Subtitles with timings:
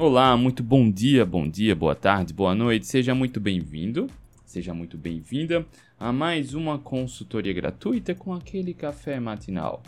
[0.00, 2.86] Olá, muito bom dia, bom dia, boa tarde, boa noite.
[2.86, 4.06] Seja muito bem-vindo,
[4.46, 5.66] seja muito bem-vinda
[5.98, 9.82] a mais uma consultoria gratuita com aquele café matinal.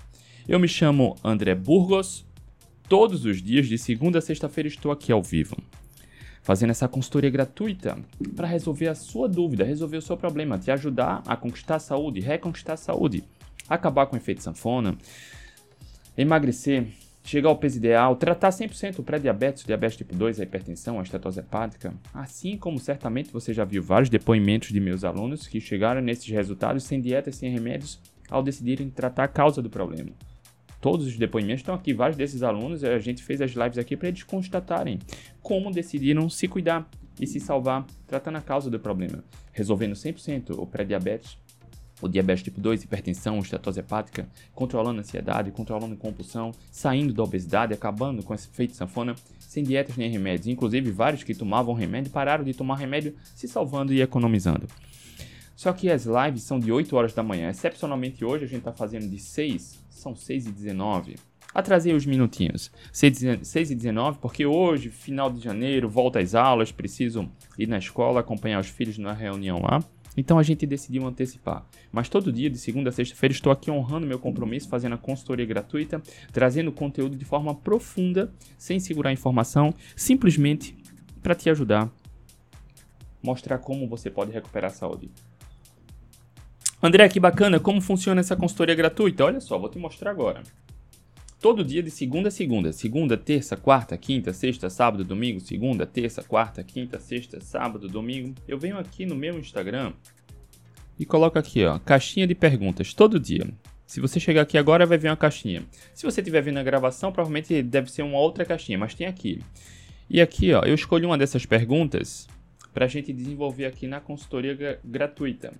[0.49, 2.27] Eu me chamo André Burgos.
[2.89, 5.57] Todos os dias, de segunda a sexta-feira, estou aqui ao vivo,
[6.43, 7.97] fazendo essa consultoria gratuita
[8.35, 12.19] para resolver a sua dúvida, resolver o seu problema, te ajudar a conquistar a saúde,
[12.19, 13.23] reconquistar a saúde,
[13.69, 14.99] acabar com o efeito sanfona,
[16.19, 16.89] emagrecer,
[17.23, 21.41] chegar ao peso ideal, tratar 100% o pré-diabetes, diabetes tipo 2, a hipertensão, a estetose
[21.41, 26.29] hepática, assim como certamente você já viu vários depoimentos de meus alunos que chegaram nesses
[26.29, 30.11] resultados sem dieta e sem remédios ao decidirem tratar a causa do problema.
[30.81, 34.09] Todos os depoimentos estão aqui, vários desses alunos, a gente fez as lives aqui para
[34.09, 34.99] eles constatarem
[35.43, 36.89] como decidiram se cuidar
[37.21, 41.37] e se salvar tratando a causa do problema, resolvendo 100% o pré-diabetes,
[42.01, 47.23] o diabetes tipo 2, hipertensão, estetose hepática, controlando a ansiedade, controlando a compulsão, saindo da
[47.23, 50.47] obesidade, acabando com esse efeito sanfona, sem dietas nem remédios.
[50.47, 54.67] Inclusive, vários que tomavam remédio pararam de tomar remédio, se salvando e economizando.
[55.55, 57.51] Só que as lives são de 8 horas da manhã.
[57.51, 61.17] Excepcionalmente hoje a gente está fazendo de 6, são 6 e 19.
[61.53, 62.71] Atrasei os minutinhos.
[62.93, 68.21] 6 e 19, porque hoje, final de janeiro, volta às aulas, preciso ir na escola,
[68.21, 69.83] acompanhar os filhos na reunião lá.
[70.17, 71.65] Então a gente decidiu antecipar.
[71.93, 75.47] Mas todo dia, de segunda a sexta-feira, estou aqui honrando meu compromisso, fazendo a consultoria
[75.47, 80.77] gratuita, trazendo conteúdo de forma profunda, sem segurar informação, simplesmente
[81.23, 81.91] para te ajudar,
[83.23, 85.11] mostrar como você pode recuperar a saúde.
[86.83, 89.25] André, que bacana, como funciona essa consultoria gratuita?
[89.25, 90.43] Olha só, vou te mostrar agora.
[91.41, 92.71] Todo dia de segunda a segunda.
[92.71, 95.41] Segunda, terça, quarta, quinta, sexta, sábado, domingo.
[95.41, 98.35] Segunda, terça, quarta, quinta, sexta, sábado, domingo.
[98.47, 99.95] Eu venho aqui no meu Instagram
[100.99, 103.49] e coloco aqui, ó, caixinha de perguntas todo dia.
[103.87, 105.63] Se você chegar aqui agora, vai ver uma caixinha.
[105.95, 109.41] Se você estiver vendo a gravação, provavelmente deve ser uma outra caixinha, mas tem aqui.
[110.11, 112.29] E aqui, ó, eu escolhi uma dessas perguntas
[112.75, 115.55] para a gente desenvolver aqui na consultoria gratuita.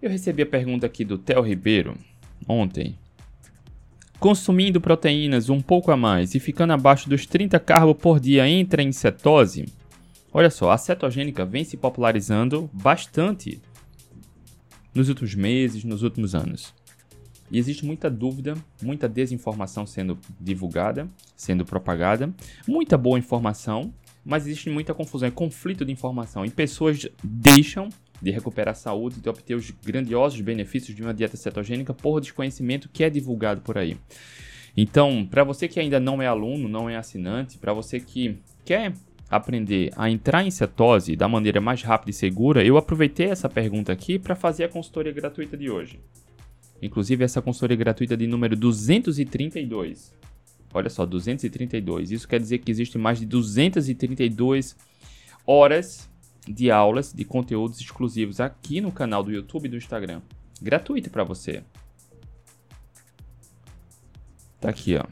[0.00, 1.98] Eu recebi a pergunta aqui do Theo Ribeiro
[2.48, 2.96] ontem.
[4.18, 8.82] Consumindo proteínas um pouco a mais e ficando abaixo dos 30 carbo por dia entra
[8.82, 9.66] em cetose?
[10.32, 13.60] Olha só, a cetogênica vem se popularizando bastante
[14.94, 16.74] nos últimos meses, nos últimos anos.
[17.50, 22.34] E existe muita dúvida, muita desinformação sendo divulgada, sendo propagada,
[22.66, 23.92] muita boa informação,
[24.24, 27.88] mas existe muita confusão, é conflito de informação e pessoas deixam
[28.20, 32.20] de recuperar a saúde e de obter os grandiosos benefícios de uma dieta cetogênica por
[32.20, 33.96] desconhecimento que é divulgado por aí.
[34.76, 38.92] Então, para você que ainda não é aluno, não é assinante, para você que quer
[39.28, 43.92] aprender a entrar em cetose da maneira mais rápida e segura, eu aproveitei essa pergunta
[43.92, 45.98] aqui para fazer a consultoria gratuita de hoje.
[46.80, 50.14] Inclusive essa consultoria gratuita de número 232.
[50.72, 52.10] Olha só, 232.
[52.10, 54.76] Isso quer dizer que existe mais de 232
[55.46, 56.08] horas
[56.46, 60.22] de aulas, de conteúdos exclusivos aqui no canal do YouTube e do Instagram.
[60.60, 61.62] Gratuito para você.
[64.60, 65.04] Tá aqui, ó.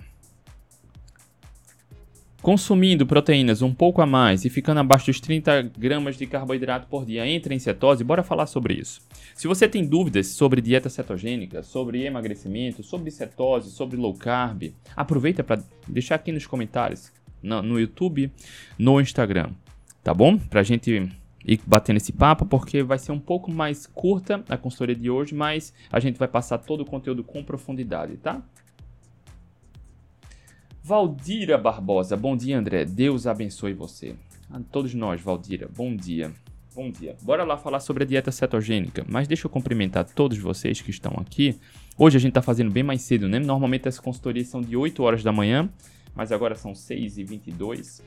[2.45, 7.07] Consumindo proteínas um pouco a mais e ficando abaixo dos 30 gramas de carboidrato por
[7.07, 9.01] dia entra em cetose, bora falar sobre isso.
[9.35, 15.43] Se você tem dúvidas sobre dieta cetogênica, sobre emagrecimento, sobre cetose, sobre low carb, aproveita
[15.43, 17.11] para deixar aqui nos comentários,
[17.43, 18.31] no, no YouTube,
[18.79, 19.53] no Instagram,
[20.03, 20.37] tá bom?
[20.37, 21.11] Pra gente
[21.45, 25.35] e batendo esse papo, porque vai ser um pouco mais curta a consultoria de hoje,
[25.35, 28.43] mas a gente vai passar todo o conteúdo com profundidade, tá?
[30.83, 34.15] Valdira Barbosa, bom dia André, Deus abençoe você.
[34.51, 36.33] A todos nós, Valdira, bom dia.
[36.75, 37.17] Bom dia.
[37.23, 41.13] Bora lá falar sobre a dieta cetogênica, mas deixa eu cumprimentar todos vocês que estão
[41.21, 41.57] aqui.
[41.97, 43.39] Hoje a gente está fazendo bem mais cedo, né?
[43.39, 45.71] Normalmente as consultorias são de 8 horas da manhã,
[46.17, 48.03] mas agora são 6 e 22.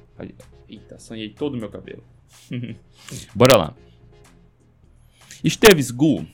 [0.68, 2.04] Eita, sonhei todo o meu cabelo.
[3.36, 3.76] Bora lá.
[5.44, 6.26] Esteves Gu,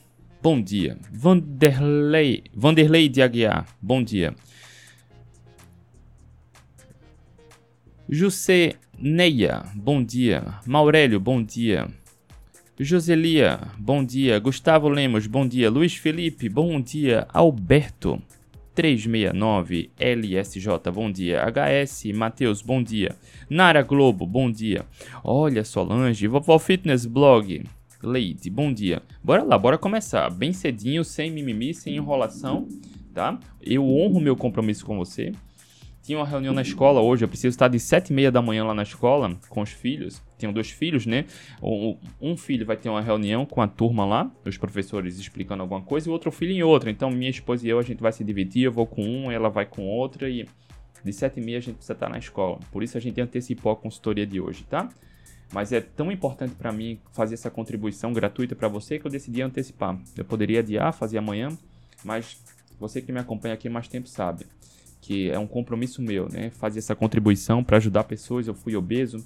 [0.42, 0.98] bom dia.
[1.12, 4.36] Vanderlei, Vanderlei de Aguiar, bom dia.
[8.10, 10.60] José Neia, bom dia.
[10.66, 11.88] Maurélio, bom dia.
[12.80, 14.40] Joselia, bom dia.
[14.40, 15.70] Gustavo Lemos, bom dia.
[15.70, 17.28] Luiz Felipe, bom dia.
[17.34, 18.22] Alberto,
[18.74, 21.44] 369 LSJ, bom dia.
[21.46, 23.16] HS, Matheus, bom dia.
[23.50, 24.86] Nara Globo, bom dia.
[25.24, 27.64] Olha, Solange, Vovó Fitness Blog,
[28.02, 29.02] Leide, bom dia.
[29.24, 30.30] Bora lá, bora começar.
[30.30, 32.68] Bem cedinho, sem mimimi, sem enrolação,
[33.14, 33.40] tá?
[33.62, 35.32] Eu honro meu compromisso com você.
[36.04, 38.66] Tinha uma reunião na escola hoje, eu preciso estar de sete e meia da manhã
[38.66, 40.22] lá na escola com os filhos.
[40.38, 41.24] Tenho dois filhos, né?
[42.22, 46.10] Um filho vai ter uma reunião com a turma lá, os professores explicando alguma coisa,
[46.10, 46.92] e o outro filho em outra.
[46.92, 49.48] Então minha esposa e eu, a gente vai se dividir, eu vou com um, ela
[49.48, 50.46] vai com outra e
[51.06, 52.60] de 7 e meia a gente precisa estar na escola.
[52.70, 54.90] Por isso a gente antecipou a consultoria de hoje, tá?
[55.54, 59.42] Mas é tão importante para mim fazer essa contribuição gratuita para você que eu decidi
[59.42, 59.98] antecipar.
[60.18, 61.48] Eu poderia adiar, fazer amanhã,
[62.04, 62.44] mas
[62.78, 64.46] você que me acompanha aqui mais tempo sabe
[65.04, 66.50] que é um compromisso meu, né?
[66.50, 68.48] Fazer essa contribuição para ajudar pessoas.
[68.48, 69.18] Eu fui obeso,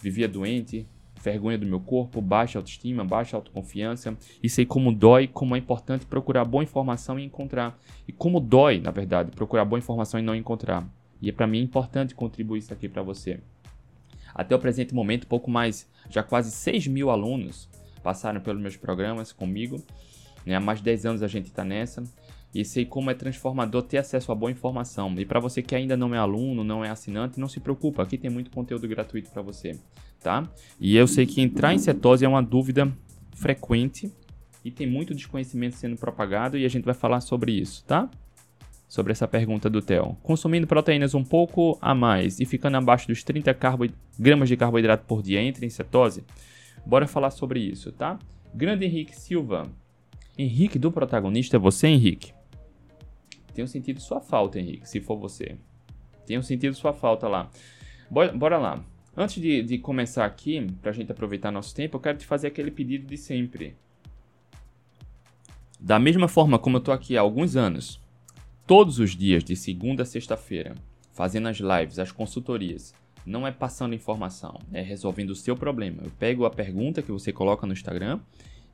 [0.00, 0.86] vivia doente,
[1.20, 6.06] vergonha do meu corpo, baixa autoestima, baixa autoconfiança e sei como dói, como é importante
[6.06, 7.76] procurar boa informação e encontrar.
[8.06, 10.88] E como dói, na verdade, procurar boa informação e não encontrar.
[11.20, 13.40] E é para mim importante contribuir isso aqui para você.
[14.32, 17.68] Até o presente momento, pouco mais, já quase 6 mil alunos
[18.04, 19.82] passaram pelos meus programas comigo.
[20.46, 20.54] Né?
[20.54, 22.04] Há mais de 10 anos a gente está nessa.
[22.54, 25.12] E sei como é transformador ter acesso a boa informação.
[25.18, 28.16] E para você que ainda não é aluno, não é assinante, não se preocupa, aqui
[28.16, 29.76] tem muito conteúdo gratuito para você,
[30.20, 30.48] tá?
[30.78, 32.90] E eu sei que entrar em cetose é uma dúvida
[33.34, 34.12] frequente
[34.64, 38.08] e tem muito desconhecimento sendo propagado e a gente vai falar sobre isso, tá?
[38.88, 40.16] Sobre essa pergunta do Theo.
[40.22, 43.56] Consumindo proteínas um pouco a mais e ficando abaixo dos 30
[44.16, 46.22] gramas de carboidrato por dia, entra em cetose?
[46.86, 48.18] Bora falar sobre isso, tá?
[48.54, 49.68] Grande Henrique Silva.
[50.36, 52.33] Henrique do protagonista é você, Henrique?
[53.54, 55.56] Tenho sentido sua falta, Henrique, se for você.
[56.26, 57.50] Tenho sentido sua falta lá.
[58.10, 58.84] Bora, bora lá.
[59.16, 62.48] Antes de, de começar aqui, para a gente aproveitar nosso tempo, eu quero te fazer
[62.48, 63.76] aquele pedido de sempre.
[65.78, 68.00] Da mesma forma como eu estou aqui há alguns anos,
[68.66, 70.74] todos os dias, de segunda a sexta-feira,
[71.12, 72.92] fazendo as lives, as consultorias,
[73.24, 76.02] não é passando informação, é resolvendo o seu problema.
[76.02, 78.20] Eu pego a pergunta que você coloca no Instagram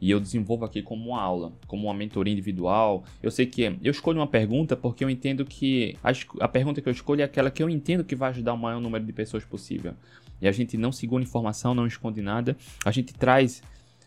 [0.01, 3.05] e eu desenvolvo aqui como uma aula, como uma mentoria individual.
[3.23, 6.11] Eu sei que eu escolho uma pergunta porque eu entendo que a,
[6.45, 8.81] a pergunta que eu escolho é aquela que eu entendo que vai ajudar o maior
[8.81, 9.95] número de pessoas possível.
[10.41, 12.57] E a gente não segura informação, não esconde nada.
[12.85, 13.63] A gente traz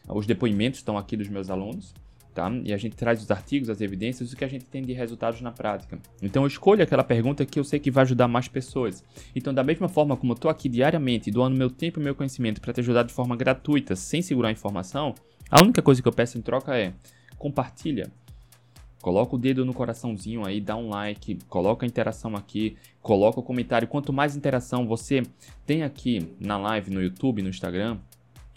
[0.10, 1.94] os depoimentos estão aqui dos meus alunos,
[2.34, 2.52] tá?
[2.64, 5.40] E a gente traz os artigos, as evidências, o que a gente tem de resultados
[5.42, 5.98] na prática.
[6.22, 9.04] Então eu escolho aquela pergunta que eu sei que vai ajudar mais pessoas.
[9.36, 12.60] Então da mesma forma como eu estou aqui diariamente doando meu tempo e meu conhecimento
[12.60, 15.16] para te ajudar de forma gratuita, sem segurar informação,
[15.50, 16.94] a única coisa que eu peço em troca é
[17.38, 18.12] compartilha.
[19.02, 23.44] Coloca o dedo no coraçãozinho aí, dá um like, coloca a interação aqui, coloca o
[23.44, 23.88] comentário.
[23.88, 25.24] Quanto mais interação você
[25.66, 27.98] tem aqui na live, no YouTube, no Instagram,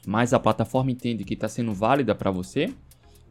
[0.06, 2.72] mais a plataforma entende que está sendo válida para você,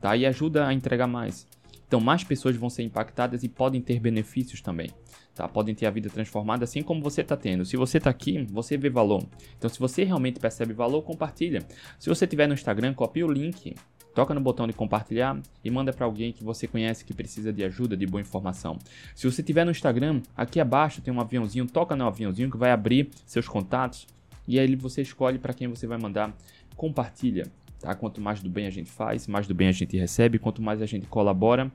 [0.01, 0.17] tá?
[0.17, 1.47] E ajuda a entregar mais.
[1.87, 4.89] Então, mais pessoas vão ser impactadas e podem ter benefícios também.
[5.35, 5.49] Tá?
[5.49, 7.65] Podem ter a vida transformada assim como você está tendo.
[7.65, 9.21] Se você está aqui, você vê valor.
[9.57, 11.61] Então, se você realmente percebe valor, compartilha.
[11.99, 13.75] Se você estiver no Instagram, copia o link,
[14.15, 17.65] toca no botão de compartilhar e manda para alguém que você conhece que precisa de
[17.65, 18.79] ajuda, de boa informação.
[19.13, 22.71] Se você estiver no Instagram, aqui abaixo tem um aviãozinho, toca no aviãozinho que vai
[22.71, 24.07] abrir seus contatos
[24.47, 26.33] e aí você escolhe para quem você vai mandar.
[26.77, 27.51] Compartilha.
[27.79, 27.93] Tá?
[27.93, 30.81] Quanto mais do bem a gente faz, mais do bem a gente recebe, quanto mais
[30.81, 31.69] a gente colabora,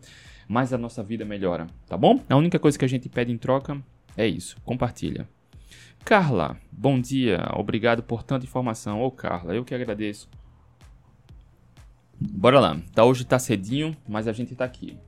[0.51, 2.25] mais a nossa vida melhora, tá bom?
[2.29, 3.81] A única coisa que a gente pede em troca
[4.17, 5.29] é isso, compartilha.
[6.05, 9.01] Carla, bom dia, obrigado por tanta informação.
[9.01, 10.29] Ô Carla, eu que agradeço.
[12.21, 14.99] Bora lá, tá, hoje tá cedinho, mas a gente tá aqui.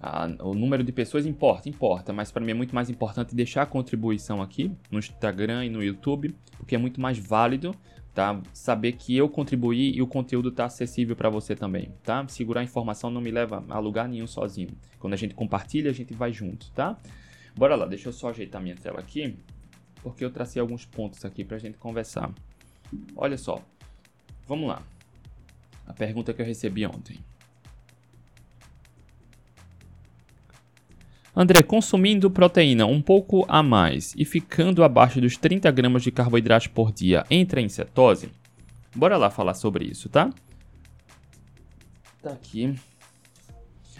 [0.00, 3.62] Ah, o número de pessoas importa, importa, mas para mim é muito mais importante deixar
[3.62, 7.74] a contribuição aqui no Instagram e no YouTube, porque é muito mais válido
[8.14, 8.40] tá?
[8.52, 12.26] Saber que eu contribuí e o conteúdo está acessível para você também, tá?
[12.28, 14.70] Segurar a informação não me leva a lugar nenhum sozinho.
[14.98, 16.96] Quando a gente compartilha, a gente vai junto, tá?
[17.56, 19.36] Bora lá, deixa eu só ajeitar minha tela aqui,
[20.02, 22.32] porque eu tracei alguns pontos aqui para a gente conversar.
[23.16, 23.62] Olha só,
[24.46, 24.82] vamos lá.
[25.86, 27.18] A pergunta que eu recebi ontem.
[31.34, 36.66] André, consumindo proteína um pouco a mais e ficando abaixo dos 30 gramas de carboidratos
[36.66, 38.30] por dia, entra em cetose?
[38.94, 40.30] Bora lá falar sobre isso, tá?
[42.20, 42.74] Tá aqui.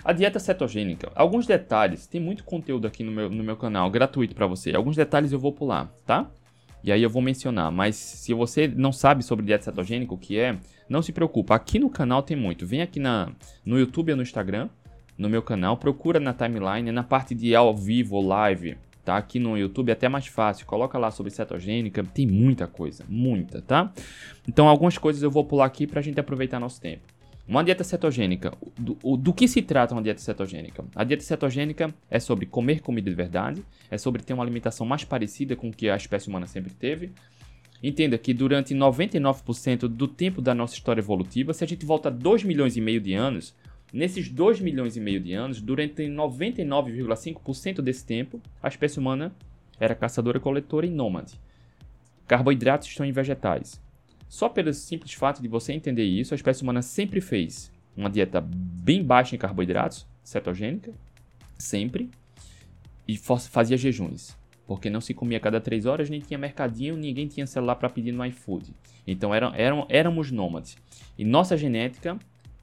[0.04, 1.12] A dieta cetogênica.
[1.14, 4.74] Alguns detalhes, tem muito conteúdo aqui no meu, no meu canal, gratuito para você.
[4.74, 6.28] Alguns detalhes eu vou pular, tá?
[6.82, 10.38] E aí eu vou mencionar, mas se você não sabe sobre dieta cetogênica, o que
[10.38, 10.58] é,
[10.88, 11.54] não se preocupa.
[11.54, 12.66] Aqui no canal tem muito.
[12.66, 13.30] Vem aqui na,
[13.64, 14.68] no YouTube ou no Instagram,
[15.20, 19.18] no meu canal, procura na timeline, na parte de ao vivo, live, tá?
[19.18, 23.60] Aqui no YouTube é até mais fácil, coloca lá sobre cetogênica, tem muita coisa, muita,
[23.60, 23.92] tá?
[24.48, 27.02] Então algumas coisas eu vou pular aqui pra gente aproveitar nosso tempo.
[27.46, 30.84] Uma dieta cetogênica, do, do, que se trata uma dieta cetogênica?
[30.96, 35.04] A dieta cetogênica é sobre comer comida de verdade, é sobre ter uma alimentação mais
[35.04, 37.12] parecida com o que a espécie humana sempre teve.
[37.82, 42.44] Entenda que durante 99% do tempo da nossa história evolutiva, se a gente volta 2
[42.44, 43.54] milhões e meio de anos,
[43.92, 49.34] Nesses 2 milhões e meio de anos, durante 99,5% desse tempo, a espécie humana
[49.80, 51.40] era caçadora-coletora e nômade.
[52.26, 53.80] Carboidratos estão em vegetais.
[54.28, 58.40] Só pelo simples fato de você entender isso, a espécie humana sempre fez uma dieta
[58.40, 60.92] bem baixa em carboidratos, cetogênica,
[61.58, 62.08] sempre,
[63.08, 64.38] e fazia jejuns.
[64.68, 68.12] porque não se comia cada três horas, nem tinha mercadinho, ninguém tinha celular para pedir
[68.12, 68.72] no iFood.
[69.04, 70.76] Então eram, eram, éramos nômades.
[71.18, 72.16] E nossa genética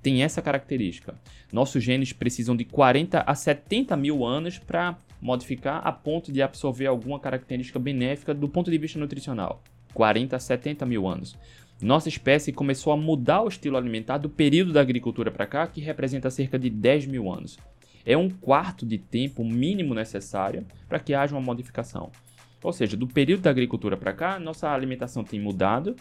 [0.07, 1.15] tem essa característica.
[1.51, 6.85] Nossos genes precisam de 40 a 70 mil anos para modificar a ponto de absorver
[6.85, 9.61] alguma característica benéfica do ponto de vista nutricional.
[9.93, 11.35] 40 a 70 mil anos.
[11.81, 15.81] Nossa espécie começou a mudar o estilo alimentar do período da agricultura para cá, que
[15.81, 17.57] representa cerca de 10 mil anos
[18.07, 22.09] é um quarto de tempo mínimo necessário para que haja uma modificação.
[22.63, 25.93] Ou seja, do período da agricultura para cá, nossa alimentação tem mudado,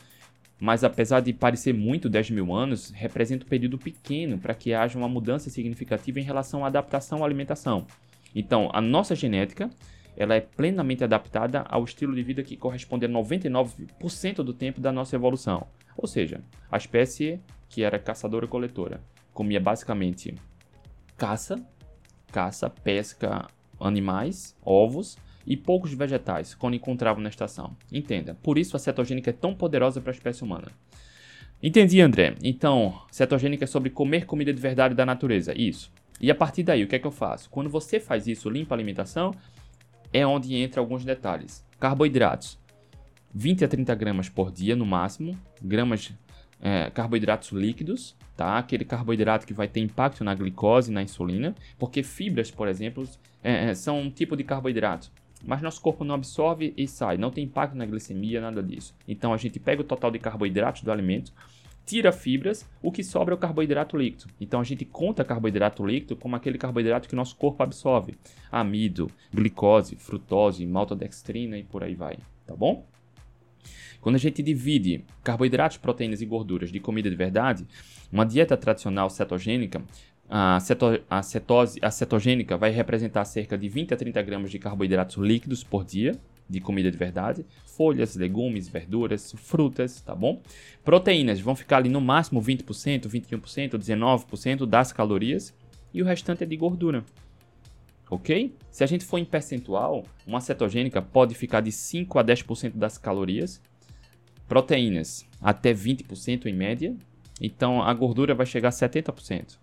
[0.58, 4.98] mas apesar de parecer muito 10 mil anos, representa um período pequeno para que haja
[4.98, 7.86] uma mudança significativa em relação à adaptação à alimentação.
[8.34, 9.70] Então, a nossa genética
[10.16, 14.90] ela é plenamente adaptada ao estilo de vida que corresponde a 99% do tempo da
[14.90, 15.66] nossa evolução.
[15.96, 16.40] Ou seja,
[16.72, 19.02] a espécie que era caçadora-coletora
[19.34, 20.34] comia basicamente
[21.18, 21.62] caça
[22.36, 23.48] caça, pesca
[23.80, 25.16] animais, ovos
[25.46, 27.76] e poucos vegetais quando encontravam na estação.
[27.92, 30.68] Entenda, por isso a cetogênica é tão poderosa para a espécie humana.
[31.62, 32.34] Entendi, André.
[32.42, 35.56] Então, cetogênica é sobre comer comida de verdade da natureza.
[35.56, 35.90] Isso.
[36.20, 37.48] E a partir daí, o que é que eu faço?
[37.48, 39.32] Quando você faz isso, limpa a alimentação,
[40.12, 41.64] é onde entra alguns detalhes.
[41.78, 42.58] Carboidratos.
[43.34, 46.12] 20 a 30 gramas por dia no máximo, gramas
[46.60, 48.58] é, carboidratos líquidos, tá?
[48.58, 53.06] Aquele carboidrato que vai ter impacto na glicose, na insulina, porque fibras, por exemplo,
[53.42, 55.10] é, é, são um tipo de carboidrato.
[55.46, 58.94] Mas nosso corpo não absorve e sai, não tem impacto na glicemia, nada disso.
[59.06, 61.32] Então a gente pega o total de carboidratos do alimento,
[61.86, 64.26] tira fibras, o que sobra é o carboidrato líquido.
[64.40, 68.16] Então a gente conta carboidrato líquido como aquele carboidrato que o nosso corpo absorve:
[68.50, 72.84] amido, glicose, frutose, maltodextrina e por aí vai, tá bom?
[74.00, 77.66] Quando a gente divide carboidratos, proteínas e gorduras de comida de verdade,
[78.12, 79.82] uma dieta tradicional cetogênica,
[80.28, 84.58] a, ceto, a, cetose, a cetogênica vai representar cerca de 20 a 30 gramas de
[84.58, 86.16] carboidratos líquidos por dia,
[86.48, 90.40] de comida de verdade, folhas, legumes, verduras, frutas, tá bom?
[90.84, 95.54] Proteínas vão ficar ali no máximo 20%, 21%, 19% das calorias
[95.92, 97.04] e o restante é de gordura.
[98.08, 98.54] Ok?
[98.70, 102.96] Se a gente for em percentual, uma cetogênica pode ficar de 5 a 10% das
[102.96, 103.60] calorias
[104.48, 106.94] Proteínas, até 20% em média.
[107.40, 109.58] Então a gordura vai chegar a 70%.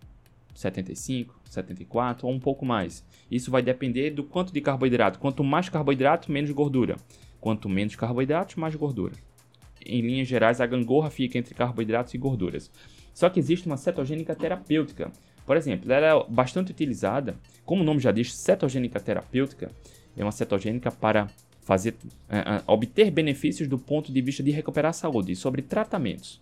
[0.53, 3.05] 75, 74 ou um pouco mais.
[3.29, 5.19] Isso vai depender do quanto de carboidrato.
[5.19, 6.97] Quanto mais carboidrato, menos gordura.
[7.39, 9.13] Quanto menos carboidratos, mais gordura.
[9.85, 12.71] Em linhas gerais, a gangorra fica entre carboidratos e gorduras.
[13.13, 15.11] Só que existe uma cetogênica terapêutica.
[15.45, 19.71] Por exemplo, ela é bastante utilizada, como o nome já diz, cetogênica terapêutica,
[20.15, 21.27] é uma cetogênica para
[21.61, 21.95] fazer,
[22.29, 25.35] é, é, obter benefícios do ponto de vista de recuperar a saúde.
[25.35, 26.39] sobre tratamentos.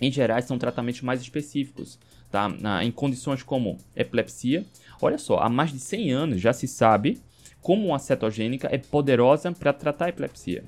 [0.00, 1.98] Em geral, são tratamentos mais específicos,
[2.34, 2.48] tá?
[2.48, 4.66] Na, em condições como epilepsia.
[5.00, 7.22] Olha só, há mais de 100 anos já se sabe
[7.60, 10.64] como uma cetogênica é poderosa para tratar a epilepsia.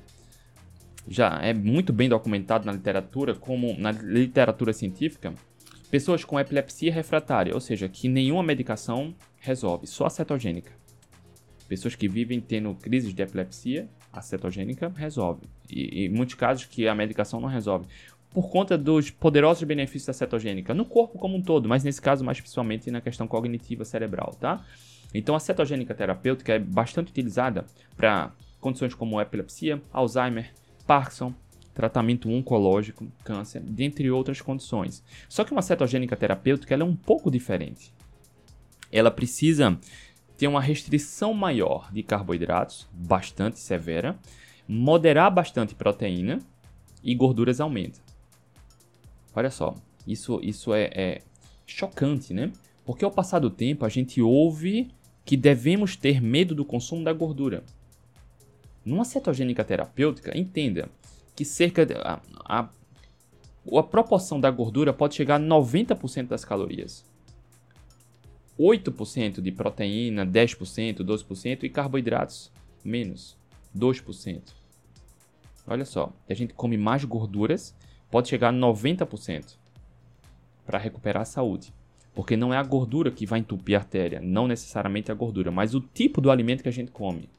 [1.09, 5.33] Já é muito bem documentado na literatura, como na literatura científica,
[5.91, 10.71] pessoas com epilepsia refratária, ou seja, que nenhuma medicação resolve, só a cetogênica.
[11.67, 15.41] Pessoas que vivem tendo crises de epilepsia, a cetogênica resolve.
[15.69, 17.87] E, em muitos casos que a medicação não resolve.
[18.37, 22.23] Por conta dos poderosos benefícios da cetogênica no corpo como um todo, mas nesse caso
[22.23, 24.63] mais principalmente na questão cognitiva cerebral, tá?
[25.11, 27.65] Então a cetogênica terapêutica é bastante utilizada
[27.95, 30.53] para condições como epilepsia, Alzheimer,
[30.85, 31.33] Parkinson,
[31.73, 35.03] tratamento oncológico, câncer, dentre outras condições.
[35.27, 37.91] Só que uma cetogênica terapêutica é um pouco diferente.
[38.91, 39.79] Ela precisa
[40.37, 44.15] ter uma restrição maior de carboidratos, bastante severa,
[44.67, 46.37] moderar bastante proteína
[47.03, 48.05] e gorduras aumenta.
[49.37, 49.75] Olha só,
[50.07, 51.21] isso, isso é, é
[51.67, 52.51] chocante, né?
[52.83, 54.89] Porque ao passar do tempo a gente ouve
[55.23, 57.63] que devemos ter medo do consumo da gordura.
[58.83, 60.89] Numa cetogênica terapêutica, entenda
[61.35, 62.69] que cerca de, a, a,
[63.77, 67.05] a proporção da gordura pode chegar a 90% das calorias.
[68.59, 72.51] 8% de proteína, 10%, 12% e carboidratos
[72.83, 73.37] menos,
[73.77, 74.41] 2%.
[75.67, 77.75] Olha só, a gente come mais gorduras,
[78.09, 79.57] pode chegar a 90%
[80.65, 81.73] para recuperar a saúde.
[82.13, 85.75] Porque não é a gordura que vai entupir a artéria, não necessariamente a gordura, mas
[85.75, 87.29] o tipo do alimento que a gente come.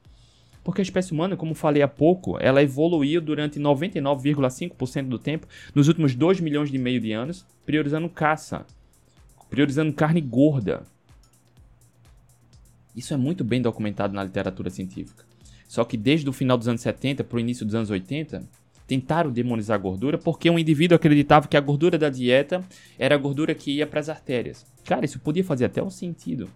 [0.63, 5.89] Porque a espécie humana, como falei há pouco, ela evoluiu durante 99,5% do tempo nos
[5.89, 8.67] últimos 2 milhões e meio de anos, priorizando caça,
[9.49, 10.85] priorizando carne gorda,
[12.99, 15.25] isso é muito bem documentado na literatura científica.
[15.69, 18.43] Só que desde o final dos anos 70 para o início dos anos 80,
[18.89, 22.65] tentaram demonizar a gordura porque um indivíduo acreditava que a gordura da dieta
[22.99, 24.67] era a gordura que ia para as artérias.
[24.83, 26.49] Cara, isso podia fazer até um sentido.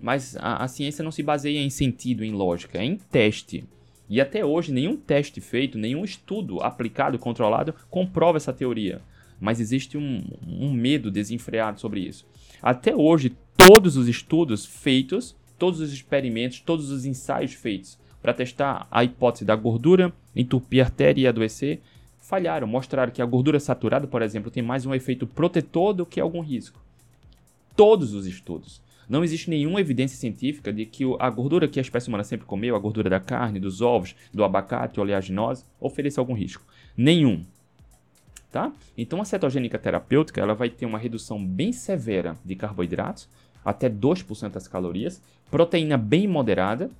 [0.00, 3.64] Mas a, a, ciência não se baseia em sentido, em lógica, é em teste.
[4.08, 9.02] E até hoje, nenhum teste feito, nenhum estudo aplicado, controlado, comprova essa teoria.
[9.40, 12.24] Mas existe um, um medo desenfreado sobre isso.
[12.62, 18.86] Até hoje, todos os estudos feitos, todos os experimentos, todos os ensaios feitos para testar
[18.90, 21.82] a hipótese da gordura entupir a artéria e adoecer
[22.18, 22.66] falharam.
[22.66, 26.40] Mostraram que a gordura saturada, por exemplo, tem mais um efeito protetor do que algum
[26.40, 26.80] risco.
[27.76, 28.80] Todos os estudos.
[29.08, 32.76] Não existe nenhuma evidência científica de que a gordura que a espécie humana sempre comeu,
[32.76, 36.64] a gordura da carne, dos ovos, do abacate, oleaginose, ofereça algum risco.
[36.96, 37.44] Nenhum.
[38.50, 38.72] Tá?
[38.96, 43.28] Então a cetogênica terapêutica ela vai ter uma redução bem severa de carboidratos,
[43.64, 46.90] até 2% das calorias, proteína bem moderada,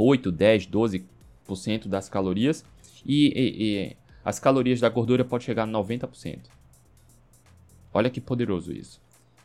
[0.00, 2.64] 8, 10, 12% das calorias,
[3.04, 6.38] e, e, e as calorias da gordura podem chegar a 90%.
[7.92, 9.00] Olha que poderoso isso.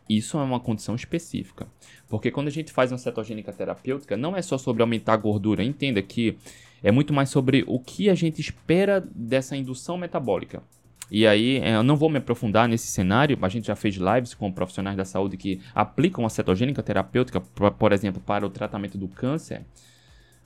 [0.07, 1.67] Isso é uma condição específica.
[2.07, 5.63] Porque quando a gente faz uma cetogênica terapêutica, não é só sobre aumentar a gordura.
[5.63, 6.38] Entenda que
[6.83, 10.62] é muito mais sobre o que a gente espera dessa indução metabólica.
[11.09, 14.33] E aí, é, eu não vou me aprofundar nesse cenário, a gente já fez lives
[14.33, 19.07] com profissionais da saúde que aplicam a cetogênica terapêutica, por exemplo, para o tratamento do
[19.07, 19.63] câncer,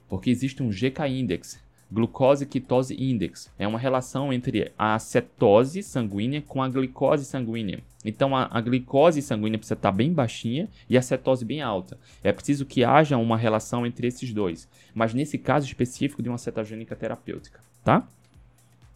[0.09, 1.59] porque existe um GK Index,
[1.91, 3.51] Glucose Ketose Index.
[3.57, 7.79] É uma relação entre a cetose sanguínea com a glicose sanguínea.
[8.05, 11.97] Então a, a glicose sanguínea precisa estar bem baixinha e a cetose bem alta.
[12.23, 14.67] É preciso que haja uma relação entre esses dois.
[14.93, 18.07] Mas nesse caso específico de uma cetogênica terapêutica, tá?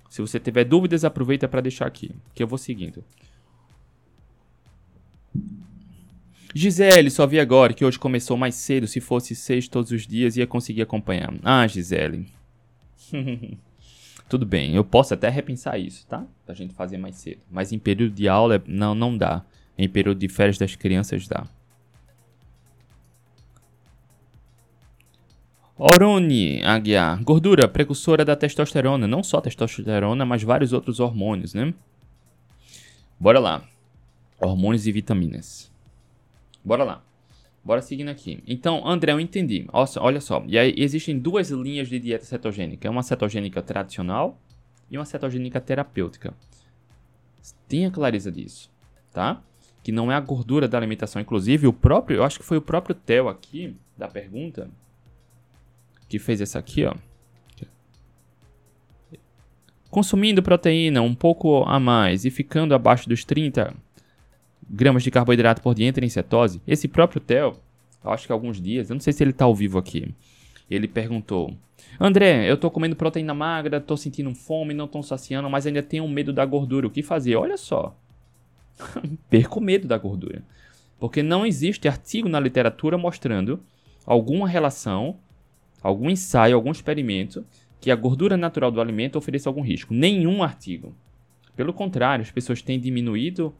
[0.10, 3.03] Se você tiver dúvidas, aproveita para deixar aqui, que eu vou seguindo.
[6.54, 8.88] Gisele, só vi agora que hoje começou mais cedo.
[8.88, 11.34] Se fosse seis todos os dias, ia conseguir acompanhar.
[11.44, 12.28] Ah, Gisele.
[14.30, 16.26] Tudo bem, eu posso até repensar isso, tá?
[16.46, 17.42] Pra gente fazer mais cedo.
[17.52, 19.44] Mas em período de aula, não, não dá.
[19.78, 21.46] Em período de férias das crianças, dá.
[25.76, 27.22] Orone Aguiar.
[27.24, 29.08] Gordura, precursora da testosterona.
[29.08, 31.74] Não só testosterona, mas vários outros hormônios, né?
[33.20, 33.63] Bora lá.
[34.39, 35.73] Hormônios e vitaminas.
[36.63, 37.04] Bora lá.
[37.63, 38.43] Bora seguindo aqui.
[38.45, 39.65] Então, André, eu entendi.
[39.71, 40.43] Olha só.
[40.47, 42.89] E aí existem duas linhas de dieta cetogênica.
[42.89, 44.38] Uma cetogênica tradicional
[44.91, 46.34] e uma cetogênica terapêutica.
[47.67, 48.69] Tenha clareza disso,
[49.12, 49.41] tá?
[49.82, 51.21] Que não é a gordura da alimentação.
[51.21, 54.69] Inclusive, o próprio, eu acho que foi o próprio Theo aqui, da pergunta,
[56.08, 56.95] que fez essa aqui, ó.
[59.89, 63.76] Consumindo proteína um pouco a mais e ficando abaixo dos 30
[64.69, 67.54] gramas de carboidrato por dia entra em cetose, esse próprio Theo,
[68.04, 70.13] acho que há alguns dias, eu não sei se ele está ao vivo aqui,
[70.69, 71.56] ele perguntou:
[71.99, 76.08] André, eu estou comendo proteína magra, estou sentindo fome, não estou saciando, mas ainda tenho
[76.08, 76.88] medo da gordura.
[76.88, 77.36] O que fazer?
[77.36, 77.95] Olha só.
[79.30, 80.43] Perco medo da gordura.
[80.99, 83.60] Porque não existe artigo na literatura mostrando
[84.06, 85.19] alguma relação,
[85.82, 87.45] algum ensaio, algum experimento
[87.80, 89.93] que a gordura natural do alimento ofereça algum risco.
[89.93, 90.95] Nenhum artigo.
[91.56, 93.54] Pelo contrário, as pessoas têm diminuído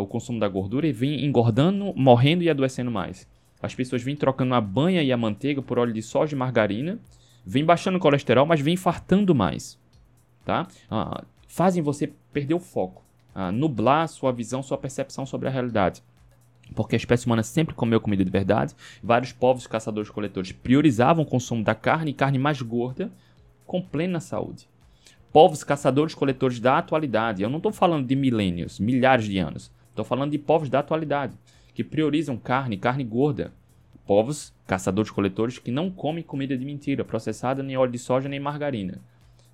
[0.00, 3.28] o consumo da gordura e vem engordando, morrendo e adoecendo mais.
[3.62, 6.98] As pessoas vêm trocando a banha e a manteiga por óleo de soja e margarina,
[7.46, 9.78] vem baixando o colesterol, mas vem infartando mais.
[10.44, 10.66] Tá?
[10.90, 13.02] Ah, fazem você perder o foco,
[13.34, 16.02] ah, nublar sua visão, sua percepção sobre a realidade.
[16.74, 18.74] Porque a espécie humana sempre comeu comida de verdade.
[19.02, 23.10] Vários povos caçadores-coletores priorizavam o consumo da carne e carne mais gorda,
[23.66, 24.68] com plena saúde.
[25.32, 29.70] Povos caçadores-coletores da atualidade, eu não estou falando de milênios, milhares de anos.
[29.94, 31.38] Estou falando de povos da atualidade,
[31.72, 33.52] que priorizam carne, carne gorda.
[34.04, 39.00] Povos caçadores-coletores que não comem comida de mentira, processada, nem óleo de soja, nem margarina.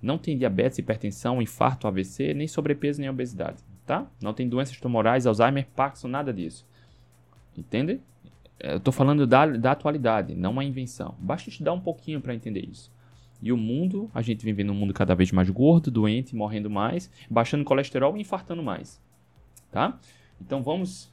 [0.01, 3.63] Não tem diabetes, hipertensão, infarto, AVC, nem sobrepeso, nem obesidade.
[3.85, 4.07] Tá?
[4.19, 6.65] Não tem doenças tumorais, Alzheimer, Parkinson, nada disso.
[7.55, 8.01] Entende?
[8.59, 11.13] Eu estou falando da, da atualidade, não uma invenção.
[11.19, 12.91] Basta estudar um pouquinho para entender isso.
[13.43, 17.11] E o mundo, a gente vive num mundo cada vez mais gordo, doente, morrendo mais,
[17.29, 18.99] baixando colesterol e infartando mais.
[19.71, 19.99] Tá?
[20.41, 21.11] Então vamos.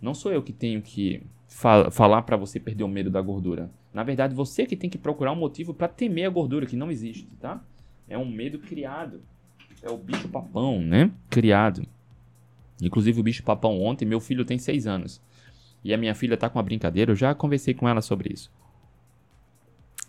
[0.00, 3.70] Não sou eu que tenho que fal falar para você perder o medo da gordura.
[3.92, 6.90] Na verdade, você que tem que procurar um motivo para temer a gordura, que não
[6.90, 7.64] existe, tá?
[8.06, 9.22] É um medo criado.
[9.82, 11.10] É o bicho papão, né?
[11.30, 11.82] Criado.
[12.80, 15.22] Inclusive o bicho papão ontem, meu filho tem 6 anos.
[15.82, 18.52] E a minha filha tá com uma brincadeira, eu já conversei com ela sobre isso.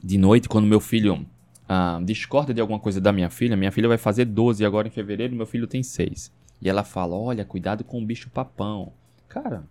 [0.04, 1.26] De noite, quando meu filho
[1.68, 4.92] ah, discorda de alguma coisa da minha filha, minha filha vai fazer 12 agora em
[4.92, 6.32] fevereiro, meu filho tem 6.
[6.62, 8.94] E ela fala: Olha, cuidado com o bicho papão.
[9.28, 9.68] Cara,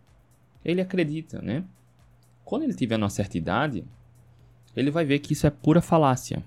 [0.65, 1.65] ele acredita, né?
[2.45, 3.85] Quando ele tiver uma certa idade,
[4.77, 6.45] ele vai ver que isso é pura falácia.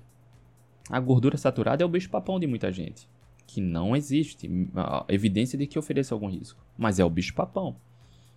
[0.88, 3.08] A gordura saturada é o bicho papão de muita gente.
[3.46, 4.48] Que não existe
[5.08, 6.64] evidência de que ofereça algum risco.
[6.78, 7.76] Mas é o bicho papão.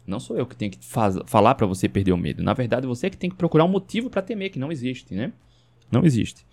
[0.05, 0.79] Não sou eu que tenho que
[1.25, 2.43] falar para você perder o medo.
[2.43, 5.15] Na verdade, você é que tem que procurar um motivo para temer, que não existe,
[5.15, 5.31] né?
[5.89, 6.45] Não existe.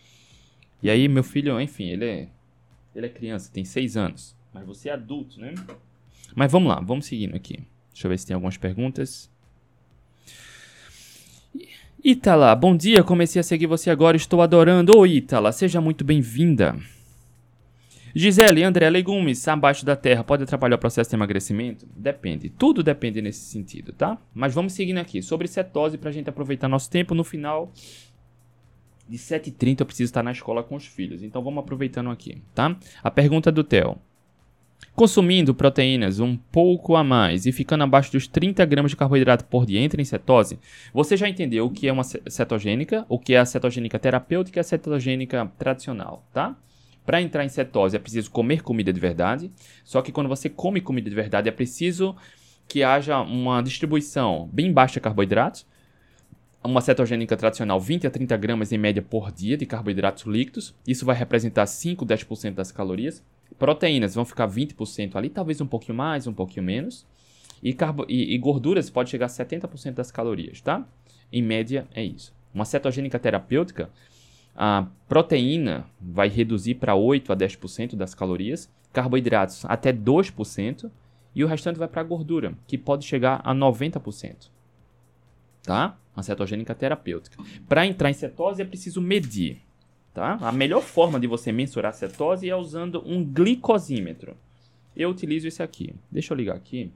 [0.82, 2.28] E aí, meu filho, enfim, ele é,
[2.94, 4.36] ele é criança, tem 6 anos.
[4.52, 5.54] Mas você é adulto, né?
[6.34, 7.58] Mas vamos lá, vamos seguindo aqui.
[7.92, 9.30] Deixa eu ver se tem algumas perguntas.
[12.02, 14.96] Itala, bom dia, comecei a seguir você agora, estou adorando.
[14.96, 16.78] Ô Itala, seja muito bem-vinda.
[18.14, 21.86] Gisele, André, legumes abaixo da terra pode atrapalhar o processo de emagrecimento?
[21.94, 24.18] Depende, tudo depende nesse sentido, tá?
[24.34, 25.22] Mas vamos seguindo aqui.
[25.22, 27.72] Sobre cetose, pra gente aproveitar nosso tempo, no final
[29.08, 31.22] de 7h30 eu preciso estar na escola com os filhos.
[31.22, 32.76] Então vamos aproveitando aqui, tá?
[33.02, 33.98] A pergunta do Theo.
[34.94, 39.64] Consumindo proteínas um pouco a mais e ficando abaixo dos 30 gramas de carboidrato por
[39.64, 40.58] dia entra em cetose,
[40.92, 44.60] você já entendeu o que é uma cetogênica, o que é a cetogênica terapêutica e
[44.60, 46.56] a cetogênica tradicional, tá?
[47.06, 49.50] Para entrar em cetose é preciso comer comida de verdade,
[49.84, 52.14] só que quando você come comida de verdade é preciso
[52.68, 55.66] que haja uma distribuição bem baixa de carboidratos,
[56.62, 61.06] uma cetogênica tradicional 20 a 30 gramas em média por dia de carboidratos líquidos, isso
[61.06, 63.24] vai representar 5, 10% das calorias,
[63.58, 67.06] Proteínas vão ficar 20% ali, talvez um pouquinho mais, um pouquinho menos.
[67.62, 70.86] E, carbo e, e gorduras pode chegar a 70% das calorias, tá?
[71.32, 72.34] Em média é isso.
[72.54, 73.90] Uma cetogênica terapêutica,
[74.56, 80.90] a proteína vai reduzir para 8 a 10% das calorias, carboidratos até 2%
[81.34, 84.50] e o restante vai para a gordura, que pode chegar a 90%.
[85.62, 85.96] Tá?
[86.14, 87.42] Uma cetogênica terapêutica.
[87.68, 89.62] Para entrar em cetose é preciso medir.
[90.12, 90.38] Tá?
[90.40, 94.36] A melhor forma de você mensurar a cetose é usando um glicosímetro.
[94.96, 95.94] Eu utilizo esse aqui.
[96.10, 96.92] Deixa eu ligar aqui.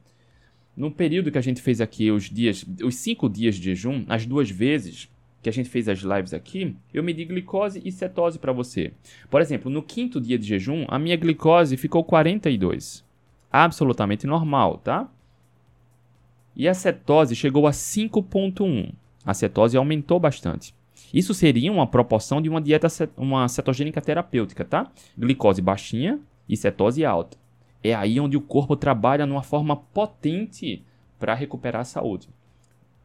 [0.76, 4.26] No período que a gente fez aqui os dias, os cinco dias de jejum, as
[4.26, 5.08] duas vezes
[5.40, 8.92] que a gente fez as lives aqui, eu medi glicose e cetose para você.
[9.30, 13.04] Por exemplo, no quinto dia de jejum, a minha glicose ficou 42.
[13.52, 15.08] Absolutamente normal, tá?
[16.56, 18.92] E a cetose chegou a 5.1.
[19.24, 20.74] A cetose aumentou bastante.
[21.14, 24.90] Isso seria uma proporção de uma dieta uma cetogênica terapêutica, tá?
[25.16, 27.38] Glicose baixinha e cetose alta.
[27.84, 30.82] É aí onde o corpo trabalha numa forma potente
[31.16, 32.28] para recuperar a saúde.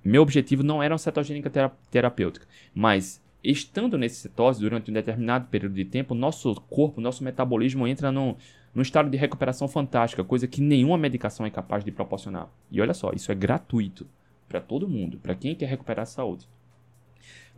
[0.04, 1.52] Meu objetivo não era uma cetogênica
[1.92, 7.86] terapêutica, mas estando nesse cetose durante um determinado período de tempo, nosso corpo, nosso metabolismo
[7.86, 8.36] entra num,
[8.74, 12.50] num estado de recuperação fantástica, coisa que nenhuma medicação é capaz de proporcionar.
[12.72, 14.08] E olha só, isso é gratuito
[14.48, 16.48] para todo mundo, para quem quer recuperar a saúde.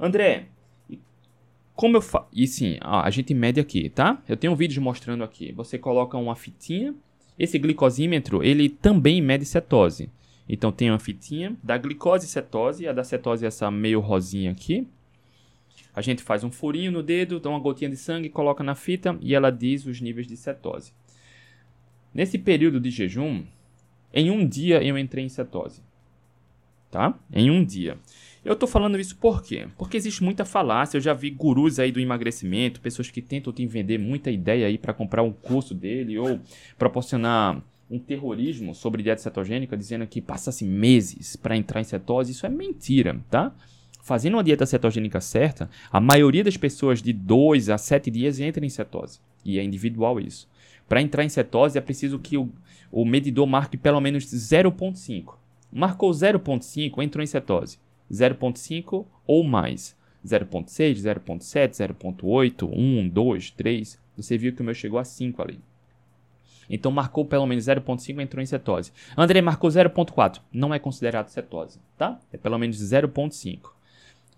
[0.02, 0.48] André,
[1.76, 2.28] como eu faço?
[2.34, 4.22] E sim, a gente mede aqui, tá?
[4.28, 5.52] Eu tenho um vídeo mostrando aqui.
[5.52, 6.96] Você coloca uma fitinha.
[7.38, 10.10] Esse glicosímetro, ele também mede cetose.
[10.50, 12.88] Então tem uma fitinha da glicose e cetose.
[12.88, 14.88] A da cetose é essa meio rosinha aqui.
[15.94, 19.18] A gente faz um furinho no dedo, dá uma gotinha de sangue, coloca na fita
[19.22, 20.94] e ela diz os níveis de cetose.
[22.14, 23.44] Nesse período de jejum,
[24.14, 25.82] em um dia eu entrei em cetose.
[26.90, 27.18] Tá?
[27.32, 27.98] Em um dia.
[28.43, 29.67] Eu tô falando isso por quê?
[29.77, 30.97] Porque existe muita falácia.
[30.97, 34.80] Eu já vi gurus aí do emagrecimento, pessoas que tentam te vender muita ideia aí
[34.80, 36.39] para comprar um curso dele ou
[36.77, 42.32] proporcionar um terrorismo sobre dieta cetogênica, dizendo que passa-se meses para entrar em cetose.
[42.32, 43.54] Isso é mentira, tá?
[44.01, 48.65] Fazendo uma dieta cetogênica certa, a maioria das pessoas de 2 a 7 dias entra
[48.65, 49.19] em cetose.
[49.45, 50.49] E é individual isso.
[50.89, 52.49] Para entrar em cetose é preciso que o,
[52.91, 55.36] o medidor marque pelo menos 0,5.
[55.71, 57.77] Marcou 0,5, entrou em cetose.
[58.12, 59.95] 0.5 ou mais.
[60.26, 64.00] 0.6, 0.7, 0.8, 1, 2, 3.
[64.17, 65.60] Você viu que o meu chegou a 5 ali.
[66.69, 68.91] Então marcou pelo menos 0.5 entrou em cetose.
[69.17, 72.19] André marcou 0.4, não é considerado cetose, tá?
[72.32, 73.71] É pelo menos 0.5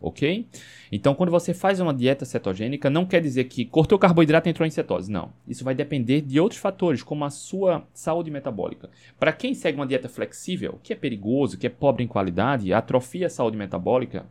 [0.04, 0.46] ok?
[0.92, 4.68] Então, quando você faz uma dieta cetogênica, não quer dizer que cortou carboidrato e entrou
[4.68, 5.10] em cetose.
[5.10, 5.32] Não.
[5.48, 8.90] Isso vai depender de outros fatores, como a sua saúde metabólica.
[9.18, 13.28] Para quem segue uma dieta flexível, que é perigoso, que é pobre em qualidade, atrofia
[13.28, 14.26] a saúde metabólica,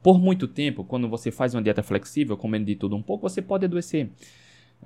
[0.00, 3.42] por muito tempo, quando você faz uma dieta flexível, comendo de tudo um pouco, você
[3.42, 4.08] pode adoecer.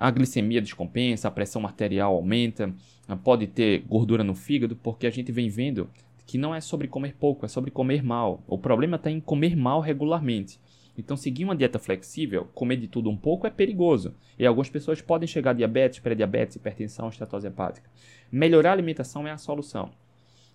[0.00, 2.74] A glicemia descompensa, a pressão arterial aumenta,
[3.22, 5.90] pode ter gordura no fígado, porque a gente vem vendo
[6.26, 8.42] que não é sobre comer pouco, é sobre comer mal.
[8.46, 10.60] O problema está em comer mal regularmente.
[10.96, 14.14] Então, seguir uma dieta flexível, comer de tudo um pouco, é perigoso.
[14.38, 17.88] E algumas pessoas podem chegar a diabetes, pré-diabetes, hipertensão, estatose hepática.
[18.30, 19.90] Melhorar a alimentação é a solução.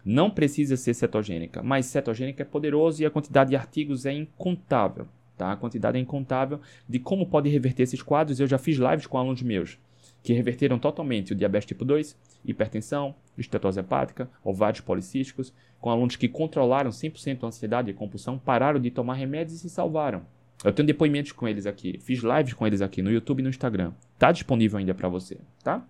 [0.06, 5.08] Não precisa ser cetogênica, mas cetogênica é poderoso e a quantidade de artigos é incontável.
[5.36, 5.51] Tá?
[5.51, 8.39] A quantidade é incontável de como pode reverter esses quadros.
[8.39, 9.77] Eu já fiz lives com alunos meus
[10.23, 16.27] que reverteram totalmente o diabetes tipo 2, hipertensão, estetose hepática, ovários policísticos, com alunos que
[16.27, 20.25] controlaram 100% a ansiedade e compulsão, pararam de tomar remédios e se salvaram.
[20.63, 23.49] Eu tenho depoimentos com eles aqui, fiz lives com eles aqui no YouTube e no
[23.49, 23.93] Instagram.
[24.17, 25.86] Tá disponível ainda para você, tá?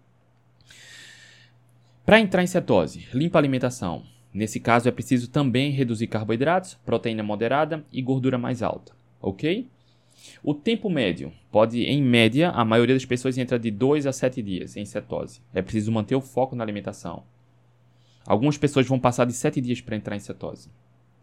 [2.06, 4.04] Para entrar em cetose, limpa a alimentação.
[4.34, 9.70] Nesse caso é preciso também reduzir carboidratos, proteína moderada e gordura mais alta, ok?
[10.44, 14.42] O tempo médio pode, em média, a maioria das pessoas entra de 2 a 7
[14.42, 15.42] dias em cetose.
[15.54, 17.24] É preciso manter o foco na alimentação.
[18.26, 20.70] Algumas pessoas vão passar de 7 dias para entrar em cetose.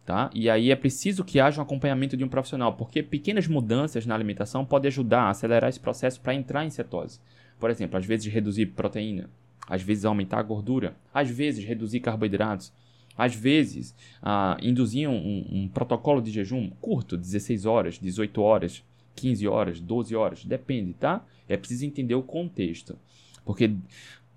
[0.05, 0.31] Tá?
[0.35, 4.15] E aí é preciso que haja um acompanhamento de um profissional, porque pequenas mudanças na
[4.15, 7.21] alimentação podem ajudar a acelerar esse processo para entrar em cetose.
[7.59, 9.31] Por exemplo, às vezes reduzir proteína,
[9.67, 12.71] às vezes aumentar a gordura, às vezes reduzir carboidratos,
[13.17, 18.85] às vezes ah, induzir um, um, um, protocolo de jejum curto, 16 horas, 18 horas,
[19.15, 21.25] 15 horas, 12 horas, depende, tá?
[21.49, 22.99] É preciso entender o contexto.
[23.45, 23.71] Porque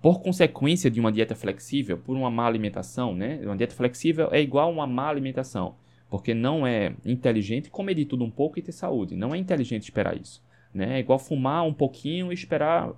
[0.00, 3.40] por consequência de uma dieta flexível, por uma má alimentação, né?
[3.42, 5.74] Uma dieta flexível é igual a uma má alimentação,
[6.08, 9.16] porque não é inteligente comer de tudo um pouco e ter saúde.
[9.16, 10.96] Não é inteligente esperar isso, né?
[10.96, 12.92] É igual fumar um pouquinho e esperar.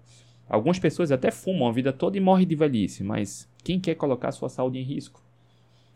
[0.48, 4.32] Algumas pessoas até fumam a vida toda e morrem de velhice, mas quem quer colocar
[4.32, 5.22] sua saúde em risco?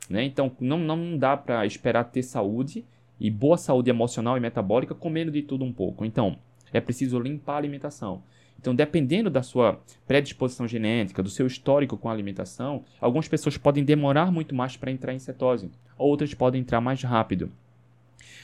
[0.08, 0.24] Né?
[0.24, 2.84] Então não, não dá para esperar ter saúde
[3.18, 6.04] e boa saúde emocional e metabólica comendo de tudo um pouco.
[6.04, 6.36] Então
[6.72, 8.22] é preciso limpar a alimentação.
[8.64, 13.84] Então, dependendo da sua predisposição genética, do seu histórico com a alimentação, algumas pessoas podem
[13.84, 17.52] demorar muito mais para entrar em cetose, outras podem entrar mais rápido.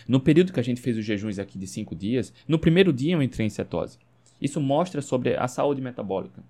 [0.07, 3.15] No período que a gente fez os jejuns aqui de 5 dias, no primeiro dia
[3.15, 3.99] eu entrei em cetose.
[4.41, 6.43] Isso mostra sobre a saúde metabólica,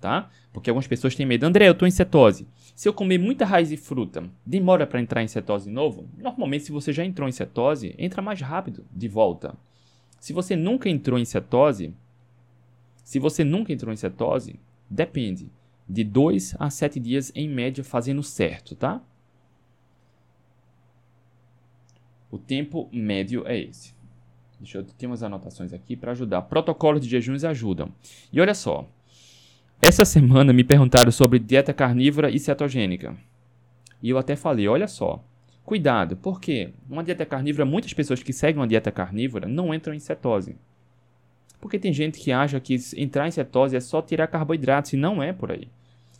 [0.00, 0.30] tá?
[0.52, 1.44] Porque algumas pessoas têm medo.
[1.44, 2.46] André, eu estou em cetose.
[2.74, 6.08] Se eu comer muita raiz e fruta, demora para entrar em cetose de novo?
[6.16, 9.54] Normalmente, se você já entrou em cetose, entra mais rápido de volta.
[10.20, 11.94] Se você nunca entrou em cetose,
[13.02, 14.58] se você nunca entrou em cetose,
[14.90, 15.50] depende
[15.88, 19.00] de 2 a 7 dias em média fazendo certo, tá?
[22.30, 23.94] O tempo médio é esse.
[24.58, 26.42] Deixa eu ter umas anotações aqui para ajudar.
[26.42, 27.92] Protocolos de jejuns ajudam.
[28.32, 28.88] E olha só.
[29.80, 33.16] Essa semana me perguntaram sobre dieta carnívora e cetogênica.
[34.02, 35.22] E eu até falei, olha só.
[35.64, 39.98] Cuidado, porque uma dieta carnívora, muitas pessoas que seguem uma dieta carnívora não entram em
[39.98, 40.56] cetose.
[41.60, 45.22] Porque tem gente que acha que entrar em cetose é só tirar carboidratos e não
[45.22, 45.68] é por aí.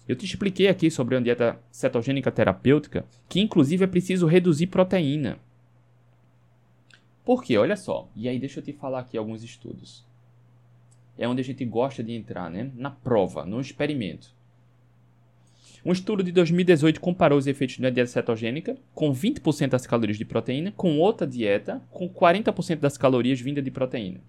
[0.09, 5.39] Eu te expliquei aqui sobre a dieta cetogênica terapêutica, que inclusive é preciso reduzir proteína.
[7.25, 7.59] Por quê?
[7.59, 8.09] Olha só.
[8.15, 10.05] E aí deixa eu te falar aqui alguns estudos.
[11.19, 12.71] É onde a gente gosta de entrar, né?
[12.75, 14.35] Na prova, no experimento.
[15.85, 20.25] Um estudo de 2018 comparou os efeitos da dieta cetogênica com 20% das calorias de
[20.25, 24.21] proteína com outra dieta com 40% das calorias vindas de proteína.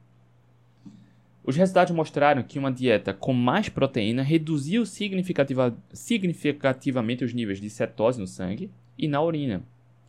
[1.43, 7.69] Os resultados mostraram que uma dieta com mais proteína reduziu significativa, significativamente os níveis de
[7.69, 9.63] cetose no sangue e na urina,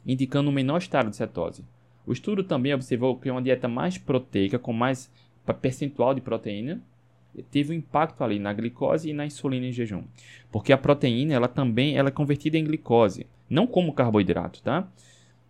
[0.04, 1.64] indicando um menor estado de cetose.
[2.04, 5.10] O estudo também observou que uma dieta mais proteica, com mais
[5.54, 6.80] percentual de proteína,
[7.50, 10.04] teve um impacto ali na glicose e na insulina em jejum.
[10.50, 14.88] Porque a proteína, ela também ela é convertida em glicose, não como carboidrato, tá?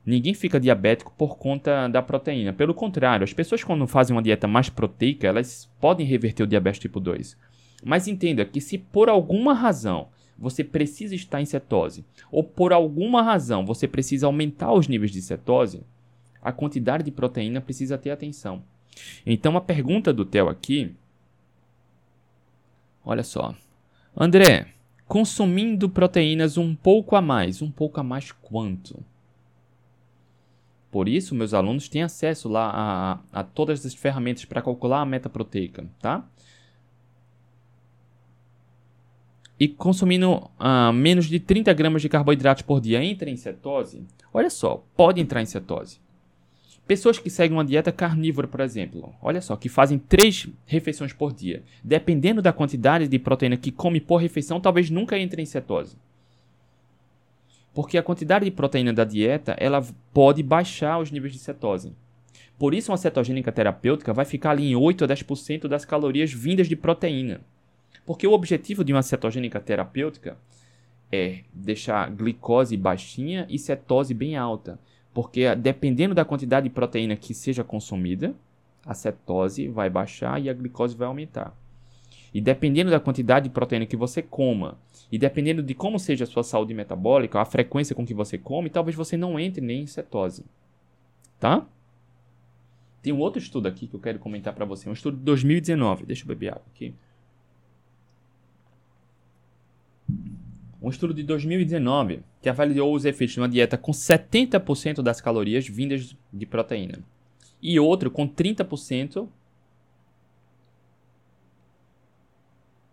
[0.04, 2.52] Ninguém fica diabético por conta da proteína.
[2.52, 6.80] Pelo contrário, as pessoas quando fazem uma dieta mais proteica, elas podem reverter o diabetes
[6.80, 7.37] tipo 2.
[7.84, 10.08] Mas entenda que se por alguma razão
[10.38, 15.20] você precisa estar em cetose, ou por alguma razão você precisa aumentar os níveis de
[15.20, 15.82] cetose,
[16.40, 18.62] a quantidade de proteína precisa ter atenção.
[19.24, 20.94] Então a pergunta do Theo aqui,
[23.04, 23.54] olha só.
[24.16, 24.68] André,
[25.06, 29.02] consumindo proteínas um pouco a mais, um pouco a mais quanto?
[30.90, 35.06] Por isso, meus alunos têm acesso lá a, a todas as ferramentas para calcular a
[35.06, 36.26] meta proteica, tá?
[39.61, 44.06] E consumindo uh, menos de 30 gramas de carboidratos por dia entra em cetose?
[44.32, 46.00] Olha só, pode entrar em cetose.
[46.88, 51.35] Pessoas que seguem uma dieta carnívora, por exemplo, olha só, que fazem três refeições por
[51.35, 55.98] dia, dependendo da quantidade de proteína que come por refeição, talvez nunca entre em cetose.
[57.74, 61.92] Porque a quantidade de proteína da dieta, ela pode baixar os níveis de cetose.
[62.59, 66.68] Por isso, uma cetogênica terapêutica vai ficar ali em 8 a 10% das calorias vindas
[66.68, 67.42] de proteína.
[68.07, 70.38] Porque o objetivo de uma cetogênica terapêutica
[71.12, 74.81] é deixar glicose baixinha e cetose bem alta.
[75.12, 78.35] Porque dependendo da quantidade de proteína que seja consumida,
[78.85, 81.55] a cetose vai baixar e a glicose vai aumentar.
[82.33, 84.79] E dependendo da quantidade de proteína que você coma,
[85.11, 88.68] e dependendo de como seja a sua saúde metabólica, a frequência com que você come,
[88.68, 90.44] talvez você não entre nem em cetose.
[91.40, 91.66] Tá?
[93.03, 96.05] Tem um outro estudo aqui que eu quero comentar para você, um estudo de 2019.
[96.05, 96.94] Deixa eu beber água aqui.
[100.80, 105.66] Um estudo de 2019 que avaliou os efeitos de uma dieta com 70% das calorias
[105.66, 107.00] vindas de proteína
[107.60, 109.28] e outro com 30%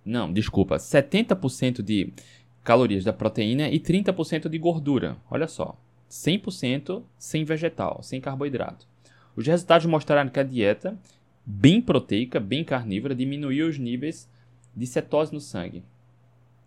[0.04, 2.14] Não, desculpa, 70% de
[2.64, 5.18] calorias da proteína e 30% de gordura.
[5.32, 5.76] Olha só,
[6.08, 8.88] 100% sem vegetal, sem carboidrato.
[9.36, 10.96] Os resultados mostraram que a dieta,
[11.44, 14.30] bem proteica, bem carnívora, diminuiu os níveis
[14.76, 15.84] de cetose no sangue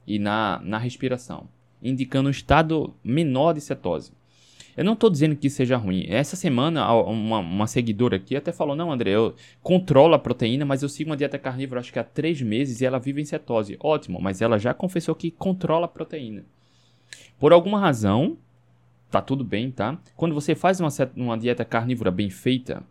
[0.08, 1.46] e na, na respiração,
[1.82, 4.10] indicando um estado menor de cetose.
[4.74, 6.06] Eu não estou dizendo que seja ruim.
[6.08, 10.82] Essa semana, uma, uma, seguidora aqui até falou: Não, André, eu controlo a proteína, mas
[10.82, 13.76] eu sigo uma dieta carnívora acho que há três meses e ela vive em cetose.
[13.80, 16.44] Ótimo, mas ela já confessou que controla a proteína.
[17.40, 18.38] Por alguma razão,
[19.10, 19.98] tá tudo bem, tá?
[20.16, 22.82] Quando você faz uma, uma dieta carnívora bem feita,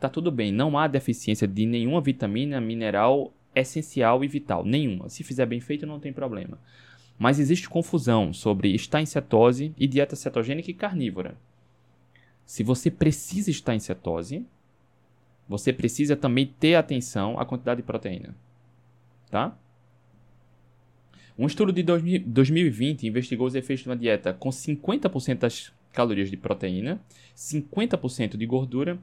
[0.00, 0.50] tá tudo bem.
[0.50, 4.64] Não há deficiência de nenhuma vitamina, mineral essencial e vital.
[4.64, 5.08] Nenhuma.
[5.08, 6.58] Se fizer bem feito, não tem problema.
[7.18, 11.36] Mas existe confusão sobre estar em cetose e dieta cetogênica e carnívora.
[12.44, 14.44] Se você precisa estar em cetose,
[15.48, 18.34] você precisa também ter atenção à quantidade de proteína.
[19.30, 19.56] Tá?
[21.38, 26.36] Um estudo de 2020 investigou os efeitos de uma dieta com 50% das calorias de
[26.36, 27.00] proteína,
[27.36, 28.98] 50% de gordura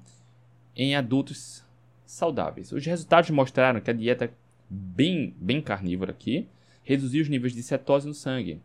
[0.75, 1.63] em adultos
[2.09, 2.71] saudáveis.
[2.71, 4.31] Os resultados mostraram que a dieta
[4.69, 6.47] bem, bem carnívora aqui
[6.83, 8.59] reduzir os níveis de cetose no sangue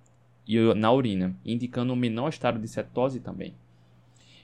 [0.48, 3.54] e na urina, indicando um menor estado de cetose também.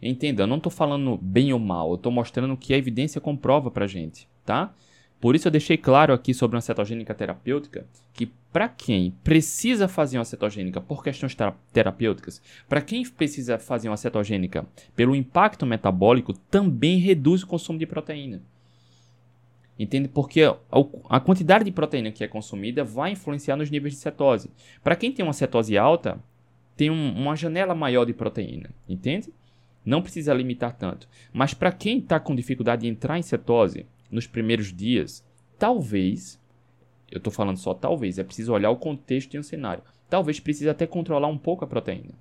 [0.03, 3.21] Entenda, eu não estou falando bem ou mal, eu estou mostrando o que a evidência
[3.21, 4.75] comprova para gente, tá?
[5.19, 10.19] Por isso eu deixei claro aqui sobre uma cetogênica terapêutica que para quem precisa fazer
[10.19, 11.37] uma cetogênica por questões
[11.73, 17.87] terapêuticas, para quem precisa fazer uma cetogênica pelo impacto metabólico, também reduz o consumo de
[17.87, 18.43] proteína.
[19.81, 20.09] Entende?
[20.09, 20.43] Porque
[21.09, 24.51] a quantidade de proteína que é consumida vai influenciar nos níveis de cetose.
[24.85, 26.23] Para quem tem uma cetose alta,
[26.77, 28.69] tem um, uma janela maior de proteína.
[28.87, 29.33] Entende?
[29.83, 31.09] Não precisa limitar tanto.
[31.33, 35.25] Mas para quem está com dificuldade de entrar em cetose nos primeiros dias,
[35.59, 36.39] talvez,
[37.11, 39.83] eu estou falando só talvez, é preciso olhar o contexto e o cenário.
[40.11, 42.13] Talvez precise até controlar um pouco a proteína.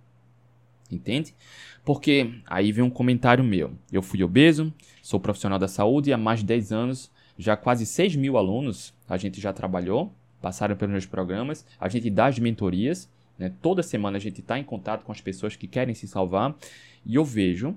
[0.90, 1.36] Entende?
[1.84, 3.74] Porque aí vem um comentário meu.
[3.92, 7.86] Eu fui obeso, sou profissional da saúde e há mais de 10 anos já quase
[7.86, 12.38] 6 mil alunos a gente já trabalhou, passaram pelos meus programas, a gente dá as
[12.38, 13.52] mentorias, né?
[13.62, 16.54] toda semana a gente está em contato com as pessoas que querem se salvar
[17.06, 17.76] e eu vejo,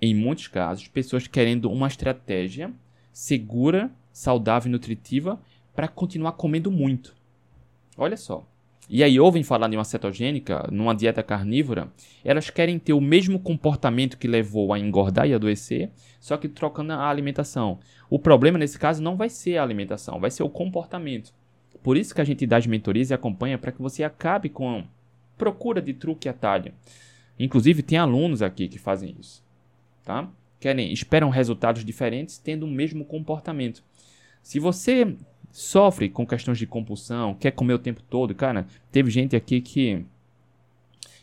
[0.00, 2.72] em muitos casos, pessoas querendo uma estratégia
[3.12, 5.40] segura, saudável e nutritiva
[5.74, 7.12] para continuar comendo muito.
[7.98, 8.46] Olha só,
[8.88, 11.90] e aí ouvem falar de uma cetogênica, numa dieta carnívora,
[12.24, 15.90] elas querem ter o mesmo comportamento que levou a engordar e adoecer,
[16.20, 17.78] só que trocando a alimentação.
[18.10, 21.32] O problema nesse caso não vai ser a alimentação, vai ser o comportamento.
[21.82, 24.84] Por isso que a gente dá as mentorias e acompanha para que você acabe com
[25.38, 26.72] procura de truque e atalho.
[27.38, 29.42] Inclusive tem alunos aqui que fazem isso,
[30.04, 30.28] tá?
[30.60, 33.82] Querem, esperam resultados diferentes tendo o mesmo comportamento.
[34.42, 35.16] Se você
[35.52, 38.34] sofre com questões de compulsão, quer comer o tempo todo.
[38.34, 40.04] Cara, teve gente aqui que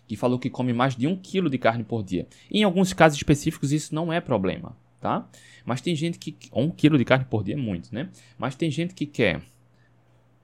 [0.07, 2.27] que falou que come mais de um quilo de carne por dia.
[2.49, 5.29] Em alguns casos específicos isso não é problema, tá?
[5.63, 8.09] Mas tem gente que um quilo de carne por dia é muito, né?
[8.35, 9.41] Mas tem gente que quer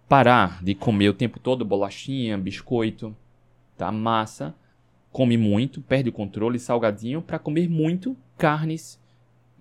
[0.07, 3.15] parar de comer o tempo todo bolachinha, biscoito,
[3.75, 3.91] tá?
[3.91, 4.53] Massa,
[5.11, 9.01] come muito, perde o controle, salgadinho para comer muito carnes.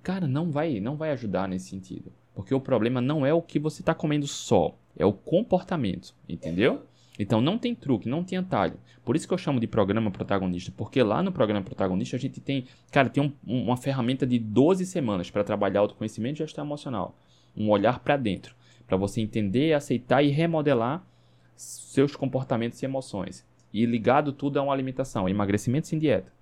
[0.03, 2.13] Cara, não vai, não vai ajudar nesse sentido.
[2.35, 6.83] Porque o problema não é o que você está comendo só, é o comportamento, entendeu?
[7.19, 8.75] Então não tem truque, não tem atalho.
[9.05, 12.41] Por isso que eu chamo de programa protagonista, porque lá no programa protagonista a gente
[12.41, 17.17] tem, cara, tem um, uma ferramenta de 12 semanas para trabalhar autoconhecimento e gestão emocional.
[17.57, 21.07] Um olhar para dentro, para você entender, aceitar e remodelar
[21.55, 23.47] seus comportamentos e emoções.
[23.73, 26.33] E ligado tudo a uma alimentação, emagrecimento sem dieta.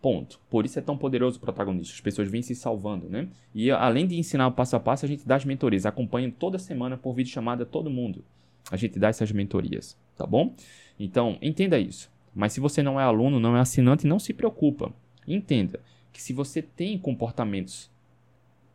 [0.00, 0.38] Ponto.
[0.48, 1.94] Por isso é tão poderoso o protagonista.
[1.94, 3.28] As pessoas vêm se salvando, né?
[3.52, 5.86] E além de ensinar o passo a passo, a gente dá as mentorias.
[5.86, 8.24] Acompanha toda semana por vídeo chamada todo mundo.
[8.70, 10.54] A gente dá essas mentorias, tá bom?
[11.00, 12.10] Então, entenda isso.
[12.34, 14.92] Mas se você não é aluno, não é assinante, não se preocupa.
[15.26, 15.80] Entenda
[16.12, 17.90] que se você tem comportamentos,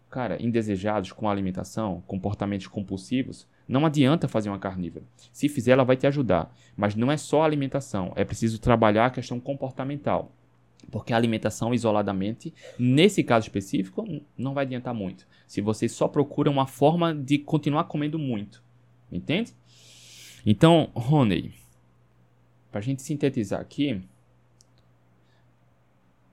[0.09, 5.05] cara, indesejados com a alimentação, comportamentos compulsivos, não adianta fazer uma carnívora.
[5.31, 6.53] Se fizer, ela vai te ajudar.
[6.75, 10.32] Mas não é só a alimentação, é preciso trabalhar a questão comportamental.
[10.91, 14.05] Porque a alimentação isoladamente, nesse caso específico,
[14.38, 15.27] não vai adiantar muito.
[15.47, 18.63] Se você só procura uma forma de continuar comendo muito.
[19.11, 19.53] Entende?
[20.45, 21.53] Então, Rony,
[22.71, 24.01] para a gente sintetizar aqui.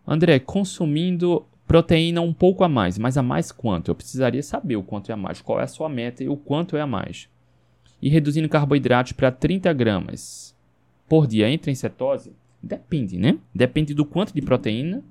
[0.06, 3.90] André, consumindo proteína um pouco a mais, mas a mais quanto?
[3.90, 6.36] Eu precisaria saber o quanto é a mais, qual é a sua meta e o
[6.36, 7.28] quanto é a mais.
[8.02, 10.56] E reduzindo carboidratos para 30 gramas
[11.10, 12.32] por dia entra em cetose?
[12.62, 13.38] Depende, né?
[13.54, 15.02] Depende do quanto de proteína.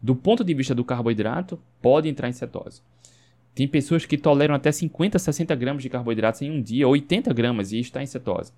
[0.00, 2.82] Do ponto de vista do carboidrato, pode entrar em cetose.
[3.54, 7.72] Tem pessoas que toleram até 50, 60 gramas de carboidratos em um dia, 80 gramas
[7.72, 8.52] e está em cetose.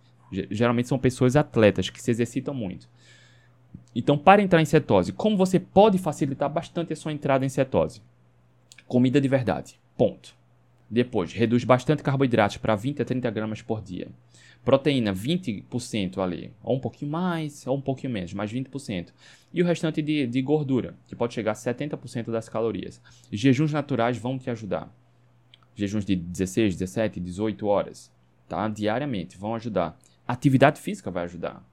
[0.50, 2.86] Geralmente são pessoas atletas que se exercitam muito.
[3.94, 8.02] Então, para entrar em cetose, como você pode facilitar bastante a sua entrada em cetose?
[8.86, 9.80] Comida de verdade.
[9.96, 10.34] Ponto.
[10.88, 14.08] Depois, reduz bastante carboidratos para 20 a 30 gramas por dia.
[14.64, 16.52] Proteína, 20% ali.
[16.62, 19.08] Ou um pouquinho mais, ou um pouquinho menos, mais 20%.
[19.52, 23.00] E o restante de, de gordura, que pode chegar a 70% das calorias.
[23.32, 24.94] Jejuns naturais vão te ajudar.
[25.74, 28.12] Jejuns de 16, 17, 18 horas,
[28.48, 28.68] tá?
[28.68, 29.98] Diariamente, vão ajudar.
[30.28, 31.64] Atividade física vai ajudar.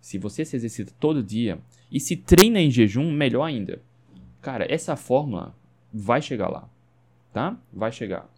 [0.00, 1.60] Se você se exercita todo dia
[1.92, 3.82] e se treina em jejum, melhor ainda.
[4.40, 5.54] Cara, essa fórmula
[5.92, 6.68] vai chegar lá,
[7.32, 7.58] tá?
[7.70, 8.28] Vai chegar.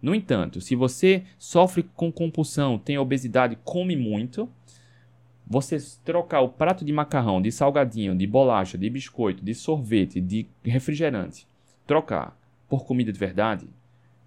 [0.00, 4.48] No entanto, se você sofre com compulsão, tem obesidade, come muito,
[5.46, 10.46] você trocar o prato de macarrão, de salgadinho, de bolacha, de biscoito, de sorvete, de
[10.62, 11.46] refrigerante,
[11.86, 12.38] trocar
[12.68, 13.66] por comida de verdade,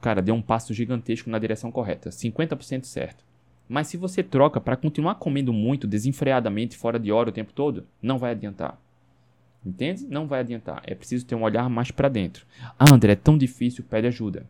[0.02, 3.24] cara, deu um passo gigantesco na direção correta, 50% certo.
[3.70, 7.88] Mas se você troca para continuar comendo muito desenfreadamente, fora de hora o tempo todo,
[8.02, 8.78] não vai adiantar.
[9.66, 10.08] Entende?
[10.10, 10.82] Não vai adiantar.
[10.86, 12.46] É preciso ter um olhar mais para dentro.
[12.78, 14.46] Ah, André, é tão difícil, pede ajuda.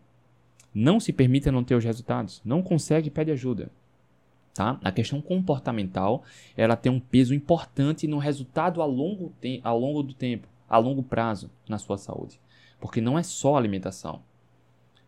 [0.74, 2.41] Não se permita não ter os resultados.
[2.45, 3.69] Não consegue, pede ajuda.
[4.53, 4.80] Tá?
[4.84, 6.24] A questão comportamental,
[6.55, 11.03] ela tem um peso importante no resultado a longo, ao longo do tempo, a longo
[11.03, 12.39] prazo na sua saúde.
[12.80, 14.24] Porque não é só alimentação.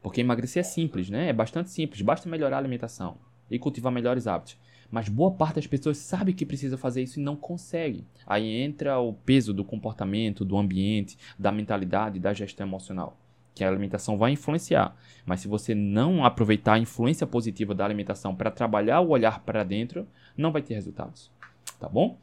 [0.01, 1.29] Porque emagrecer é simples, né?
[1.29, 3.17] É bastante simples, basta melhorar a alimentação
[3.49, 4.57] e cultivar melhores hábitos.
[4.91, 8.05] Mas boa parte das pessoas sabe que precisa fazer isso e não consegue.
[8.27, 13.17] Aí entra o peso do comportamento, do ambiente, da mentalidade, da gestão emocional
[13.53, 14.95] que a alimentação vai influenciar.
[15.25, 19.63] Mas se você não aproveitar a influência positiva da alimentação para trabalhar o olhar para
[19.63, 21.31] dentro, não vai ter resultados.
[21.79, 22.17] Tá bom?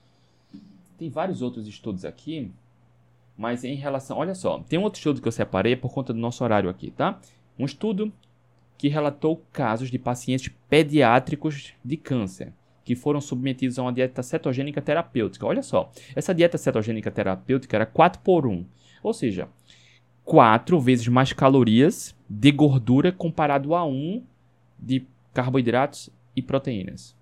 [0.99, 2.51] Tem vários outros estudos aqui,
[3.37, 4.19] mas em relação.
[4.19, 6.91] Olha só, tem um outro estudo que eu separei por conta do nosso horário aqui,
[6.91, 7.19] tá?
[7.59, 8.13] Um estudo
[8.77, 12.53] que relatou casos de pacientes pediátricos de câncer
[12.85, 15.47] que foram submetidos a uma dieta cetogênica terapêutica.
[15.47, 18.65] Olha só, essa dieta cetogênica terapêutica era 4 por 1.
[19.03, 19.49] Ou seja,
[20.31, 24.23] quatro vezes mais calorias de gordura comparado a um
[24.79, 25.05] de
[25.35, 27.17] carboidratos e proteínas.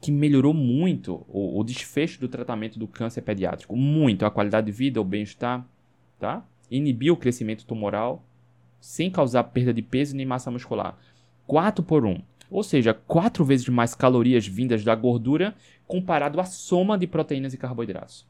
[0.00, 3.76] Que melhorou muito o, o desfecho do tratamento do câncer pediátrico.
[3.76, 5.66] Muito a qualidade de vida, o bem-estar,
[6.16, 6.46] tá?
[6.70, 8.24] Inibiu o crescimento tumoral
[8.80, 10.96] sem causar perda de peso nem massa muscular.
[11.48, 12.22] 4 por 1.
[12.52, 15.56] Ou seja, quatro vezes mais calorias vindas da gordura
[15.88, 18.24] comparado à soma de proteínas e carboidratos.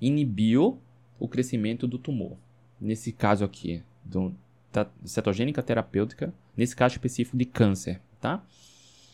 [0.00, 0.80] Inibiu
[1.18, 2.36] o crescimento do tumor.
[2.80, 4.34] Nesse caso aqui, do,
[4.72, 8.42] da cetogênica terapêutica, nesse caso específico de câncer, tá?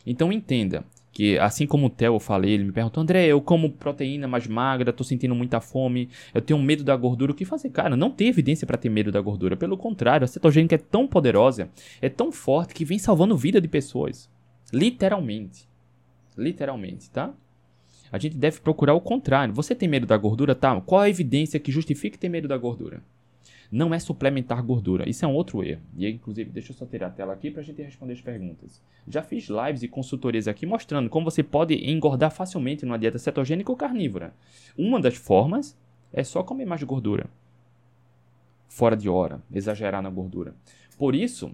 [0.07, 3.71] Então entenda que, assim como o Theo eu falei, ele me perguntou, André, eu como
[3.71, 7.71] proteína mais magra, tô sentindo muita fome, eu tenho medo da gordura, o que fazer?
[7.71, 11.07] Cara, não tem evidência para ter medo da gordura, pelo contrário, a cetogênica é tão
[11.07, 11.69] poderosa,
[12.01, 14.31] é tão forte que vem salvando vida de pessoas.
[14.73, 15.69] Literalmente.
[16.37, 17.35] Literalmente, tá?
[18.13, 19.55] A gente deve procurar o contrário.
[19.55, 20.55] Você tem medo da gordura?
[20.55, 20.81] Tá.
[20.81, 23.03] Qual a evidência que justifique ter medo da gordura?
[23.71, 25.09] Não é suplementar gordura.
[25.09, 25.81] Isso é um outro erro.
[25.97, 28.83] E inclusive, deixa eu só tirar a tela aqui para a gente responder as perguntas.
[29.07, 33.71] Já fiz lives e consultorias aqui mostrando como você pode engordar facilmente numa dieta cetogênica
[33.71, 34.35] ou carnívora.
[34.77, 35.79] Uma das formas
[36.13, 37.27] é só comer mais gordura.
[38.69, 40.55] Fora de hora, exagerar na gordura.
[40.99, 41.53] Por isso,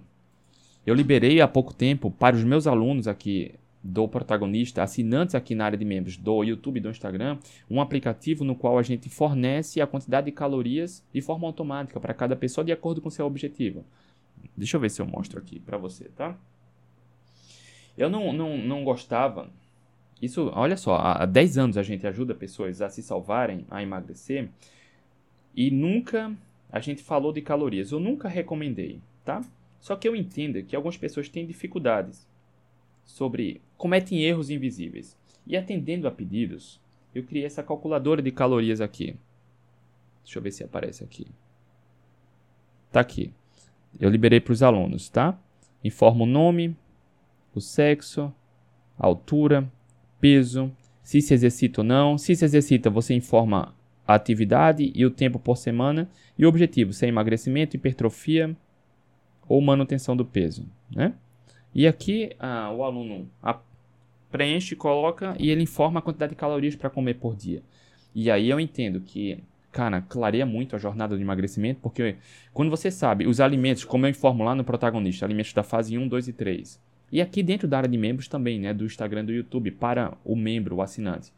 [0.87, 3.55] eu liberei há pouco tempo para os meus alunos aqui
[3.87, 7.39] do protagonista, assinantes aqui na área de membros do YouTube do Instagram,
[7.71, 12.13] um aplicativo no qual a gente fornece a quantidade de calorias de forma automática para
[12.13, 13.85] cada pessoa de acordo com seu objetivo.
[14.57, 16.37] Deixa eu ver se eu mostro aqui para você, tá?
[17.97, 19.51] Eu não, não, não gostava.
[20.21, 24.49] Isso, olha só, há 10 anos a gente ajuda pessoas a se salvarem, a emagrecer,
[25.55, 26.35] e nunca
[26.71, 27.93] a gente falou de calorias.
[27.93, 29.43] Eu nunca recomendei, tá?
[29.79, 32.27] Só que eu entendo que algumas pessoas têm dificuldades
[33.05, 35.17] sobre cometem erros invisíveis.
[35.47, 36.81] E atendendo a pedidos,
[37.15, 39.17] eu criei essa calculadora de calorias aqui.
[40.25, 41.27] Deixa eu ver se aparece aqui.
[42.91, 43.33] Tá aqui.
[43.99, 45.39] Eu liberei para os alunos, tá?
[45.85, 46.77] Informa o nome,
[47.55, 48.33] o sexo,
[48.99, 49.71] a altura,
[50.21, 50.71] peso,
[51.03, 52.19] se se exercita ou não.
[52.19, 53.75] Se se exercita, você informa
[54.07, 56.09] a atividade e o tempo por semana
[56.39, 58.57] e o objetivo, se é emagrecimento, hipertrofia
[59.49, 61.15] ou manutenção do peso, né?
[61.75, 63.29] E aqui ah, o aluno
[64.37, 67.63] preenche, coloca e ele informa a quantidade de calorias para comer por dia.
[68.15, 69.39] E aí eu entendo que,
[69.73, 72.17] cara, clareia muito a jornada de emagrecimento, porque
[72.53, 76.07] quando você sabe os alimentos, como eu informo lá no protagonista, alimentos da fase 1,
[76.09, 76.81] 2 e 3.
[77.13, 80.35] E aqui dentro da área de membros também, né, do Instagram do YouTube, para o
[80.35, 81.33] membro, o assinante.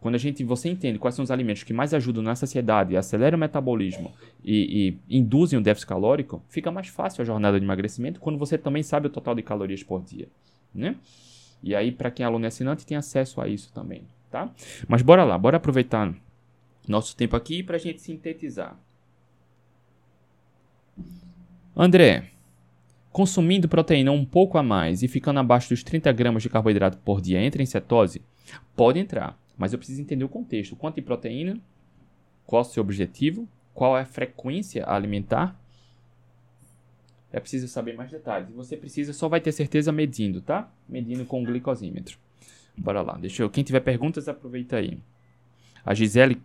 [0.00, 3.36] Quando a gente, você entende quais são os alimentos que mais ajudam na saciedade, aceleram
[3.36, 4.12] o metabolismo
[4.44, 8.56] e, e, induzem o déficit calórico, fica mais fácil a jornada de emagrecimento quando você
[8.56, 10.28] também sabe o total de calorias por dia,
[10.72, 10.94] né?
[11.62, 14.52] E aí, para quem é aluno e assinante, tem acesso a isso também, tá?
[14.86, 16.14] Mas bora lá, bora aproveitar
[16.86, 18.78] nosso tempo aqui para a gente sintetizar.
[21.76, 22.30] André,
[23.12, 27.20] consumindo proteína um pouco a mais e ficando abaixo dos 30 gramas de carboidrato por
[27.20, 28.22] dia, entra em cetose?
[28.74, 30.76] Pode entrar, mas eu preciso entender o contexto.
[30.76, 31.58] Quanto de proteína?
[32.46, 33.48] Qual o seu objetivo?
[33.74, 35.56] Qual é a frequência alimentar?
[37.32, 38.50] É preciso saber mais detalhes.
[38.50, 40.70] Você precisa, só vai ter certeza medindo, tá?
[40.88, 42.18] Medindo com o glicosímetro.
[42.76, 43.18] Bora lá.
[43.18, 43.50] Deixa eu.
[43.50, 44.98] Quem tiver perguntas, aproveita aí.
[45.84, 46.40] A Gisele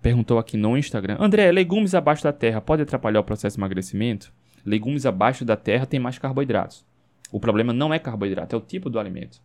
[0.00, 4.32] perguntou aqui no Instagram: André, legumes abaixo da terra pode atrapalhar o processo de emagrecimento?
[4.64, 6.84] Legumes abaixo da terra têm mais carboidratos.
[7.32, 9.40] O problema não é carboidrato, é o tipo do alimento.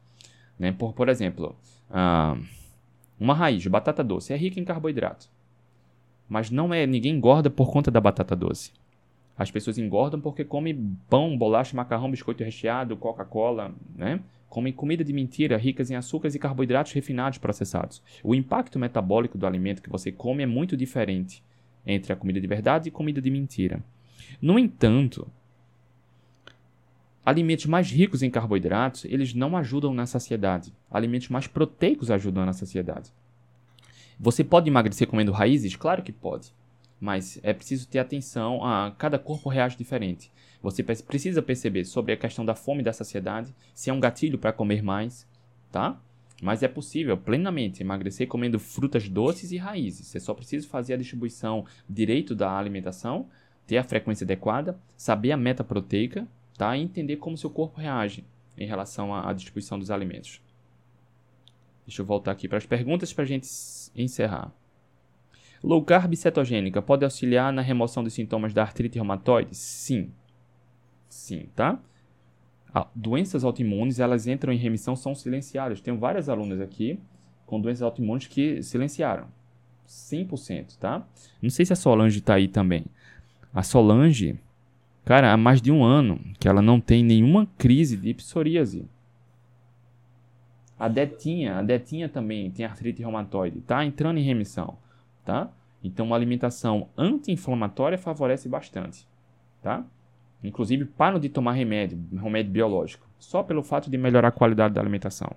[0.57, 0.71] Né?
[0.71, 1.55] Por, por exemplo,
[1.89, 2.37] ah,
[3.19, 5.27] uma raiz batata doce é rica em carboidrato.
[6.27, 6.85] Mas não é.
[6.85, 8.71] Ninguém engorda por conta da batata doce.
[9.39, 14.19] As pessoas engordam porque comem pão, bolacha, macarrão, biscoito recheado, Coca-Cola, né?
[14.49, 18.03] Comem comida de mentira, ricas em açúcares e carboidratos refinados processados.
[18.21, 21.41] O impacto metabólico do alimento que você come é muito diferente
[21.85, 23.81] entre a comida de verdade e comida de mentira.
[24.41, 25.25] No entanto,
[27.25, 30.73] alimentos mais ricos em carboidratos, eles não ajudam na saciedade.
[30.91, 33.13] Alimentos mais proteicos ajudam na saciedade.
[34.19, 35.77] Você pode emagrecer comendo raízes?
[35.77, 36.51] Claro que pode
[36.99, 40.31] mas é preciso ter atenção a cada corpo reage diferente.
[40.61, 44.37] Você precisa perceber sobre a questão da fome e da saciedade, se é um gatilho
[44.37, 45.27] para comer mais,
[45.71, 46.01] tá?
[46.41, 50.07] Mas é possível plenamente emagrecer comendo frutas doces e raízes.
[50.07, 53.29] Você só precisa fazer a distribuição direito da alimentação,
[53.65, 56.27] ter a frequência adequada, saber a meta proteica,
[56.57, 56.75] tá?
[56.75, 58.25] E entender como seu corpo reage
[58.57, 60.41] em relação à distribuição dos alimentos.
[61.85, 63.47] Deixa eu voltar aqui para as perguntas para a gente
[63.95, 64.51] encerrar.
[65.61, 69.55] Low carb cetogênica pode auxiliar na remoção dos sintomas da artrite reumatoide?
[69.55, 70.11] Sim.
[71.09, 71.79] Sim, tá?
[72.73, 75.81] Ah, doenças autoimunes, elas entram em remissão, são silenciadas.
[75.81, 76.99] Tenho várias alunas aqui
[77.45, 79.27] com doenças autoimunes que silenciaram.
[79.87, 81.05] 100%, tá?
[81.41, 82.85] Não sei se a Solange tá aí também.
[83.53, 84.39] A Solange,
[85.03, 88.85] cara, há mais de um ano que ela não tem nenhuma crise de psoríase.
[90.77, 94.77] A Detinha, a Detinha também tem artrite reumatoide, tá entrando em remissão
[95.29, 95.47] tá?
[95.83, 99.07] Então, uma alimentação anti-inflamatória favorece bastante,
[99.61, 99.85] tá?
[100.43, 104.81] Inclusive, param de tomar remédio, remédio biológico, só pelo fato de melhorar a qualidade da
[104.81, 105.29] alimentação.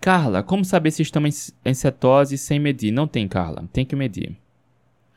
[0.00, 2.90] Carla, como saber se estamos em cetose sem medir?
[2.90, 3.68] Não tem, Carla.
[3.70, 4.34] Tem que medir.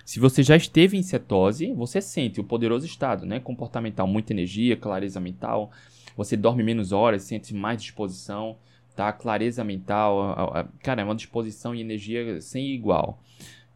[0.08, 3.42] Se você já esteve em cetose, você sente o poderoso estado, né?
[3.42, 5.70] Comportamental, muita energia, clareza mental.
[6.16, 8.56] Você dorme menos horas, sente mais disposição,
[8.96, 9.12] tá?
[9.12, 13.22] Clareza mental, cara, é uma disposição e energia sem igual.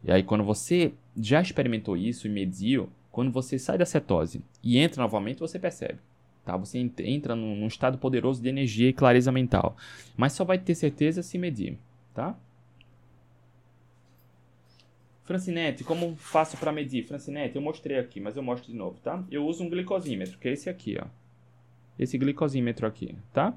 [0.02, 4.78] E aí, quando você já experimentou isso e mediu, quando você sai da cetose e
[4.78, 5.98] entra novamente, você percebe.
[6.46, 6.56] Tá?
[6.56, 9.76] Você entra num, estado poderoso de energia e clareza mental.
[10.16, 11.76] Mas só vai ter certeza se medir,
[12.14, 12.34] tá?
[15.24, 17.04] Francinete, como faço para medir?
[17.04, 19.22] Francinete, eu mostrei aqui, mas eu mostro de novo, tá?
[19.30, 21.06] Eu uso um glicosímetro, que é esse aqui, ó.
[21.98, 23.54] Esse glicosímetro aqui, tá?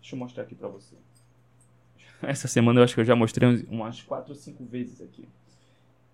[0.00, 0.96] Deixa eu mostrar aqui para você.
[2.22, 5.28] Essa semana eu acho que eu já mostrei umas 4 ou 5 vezes aqui.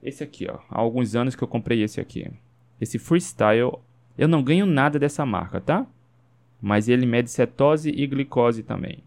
[0.03, 0.59] Esse aqui, ó.
[0.69, 2.31] Há alguns anos que eu comprei esse aqui.
[2.81, 3.79] Esse Freestyle,
[4.17, 5.87] eu não ganho nada dessa marca, tá?
[6.61, 9.03] Mas ele mede cetose e glicose também.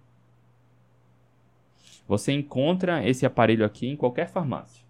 [2.08, 4.83] Você encontra esse aparelho aqui em qualquer farmácia.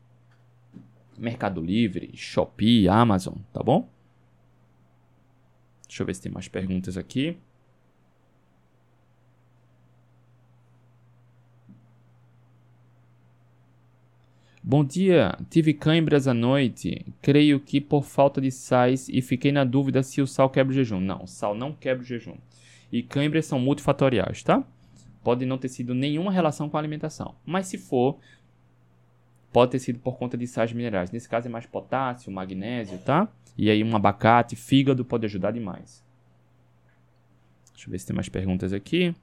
[1.17, 3.89] Mercado Livre, Shopee, Amazon, tá bom?
[5.87, 7.37] Deixa eu ver se tem mais perguntas aqui.
[14.65, 17.05] Bom dia, tive câimbras à noite.
[17.21, 20.73] Creio que por falta de sais e fiquei na dúvida se o sal quebra o
[20.73, 21.01] jejum.
[21.01, 22.37] Não, sal não quebra o jejum.
[22.89, 24.63] E câimbras são multifatoriais, tá?
[25.21, 27.35] Pode não ter sido nenhuma relação com a alimentação.
[27.45, 28.17] Mas se for,
[29.53, 31.11] pode ter sido por conta de sais minerais.
[31.11, 33.29] Nesse caso é mais potássio, magnésio, tá?
[33.55, 36.03] E aí um abacate, fígado pode ajudar demais.
[37.71, 39.15] Deixa eu ver se tem mais perguntas aqui.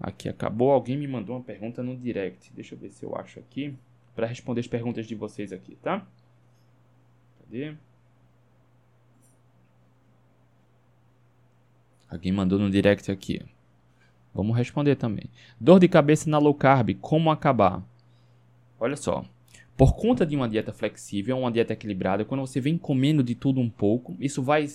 [0.00, 0.70] Aqui acabou.
[0.70, 2.50] Alguém me mandou uma pergunta no direct.
[2.54, 3.74] Deixa eu ver se eu acho aqui.
[4.16, 6.04] Para responder as perguntas de vocês aqui, tá?
[7.40, 7.74] Cadê?
[12.08, 13.42] Alguém mandou no direct aqui.
[14.32, 15.28] Vamos responder também.
[15.60, 17.82] Dor de cabeça na low carb, como acabar?
[18.80, 19.24] Olha só,
[19.78, 23.60] por conta de uma dieta flexível, uma dieta equilibrada, quando você vem comendo de tudo
[23.60, 24.66] um pouco, isso vai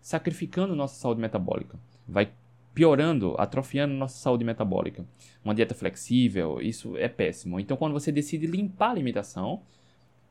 [0.00, 1.78] sacrificando nossa saúde metabólica,
[2.08, 2.32] vai
[2.74, 5.06] piorando, atrofiando nossa saúde metabólica.
[5.44, 7.60] Uma dieta flexível, isso é péssimo.
[7.60, 9.62] Então, quando você decide limpar a alimentação,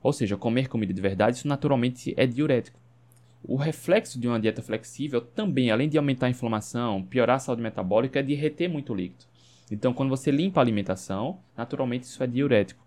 [0.04, 2.78] ou seja, comer comida de verdade, isso naturalmente é diurético.
[3.42, 7.62] O reflexo de uma dieta flexível também, além de aumentar a inflamação, piorar a saúde
[7.62, 9.24] metabólica, é de reter muito líquido.
[9.72, 12.87] Então, quando você limpa a alimentação, naturalmente isso é diurético.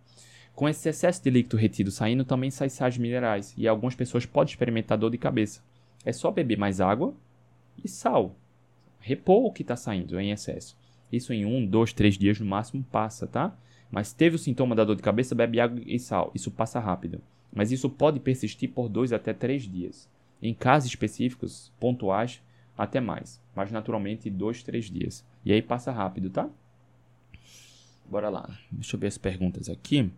[0.61, 4.53] Com esse excesso de líquido retido saindo, também sai sais minerais, e algumas pessoas podem
[4.53, 5.63] experimentar dor de cabeça.
[6.05, 7.15] É só beber mais água
[7.83, 8.37] e sal.
[8.99, 10.77] Repor o que está saindo em excesso.
[11.11, 13.57] Isso em um, dois, três dias no máximo passa, tá?
[13.91, 16.31] Mas teve o sintoma da dor de cabeça, bebe água e sal.
[16.35, 17.23] Isso passa rápido.
[17.51, 20.11] Mas isso pode persistir por dois até três dias.
[20.43, 22.43] Em casos específicos, pontuais,
[22.77, 23.41] até mais.
[23.57, 25.25] Mas naturalmente, dois, três dias.
[25.43, 26.51] E aí passa rápido, tá?
[28.05, 28.47] Bora lá.
[28.71, 30.13] Deixa eu ver as perguntas aqui.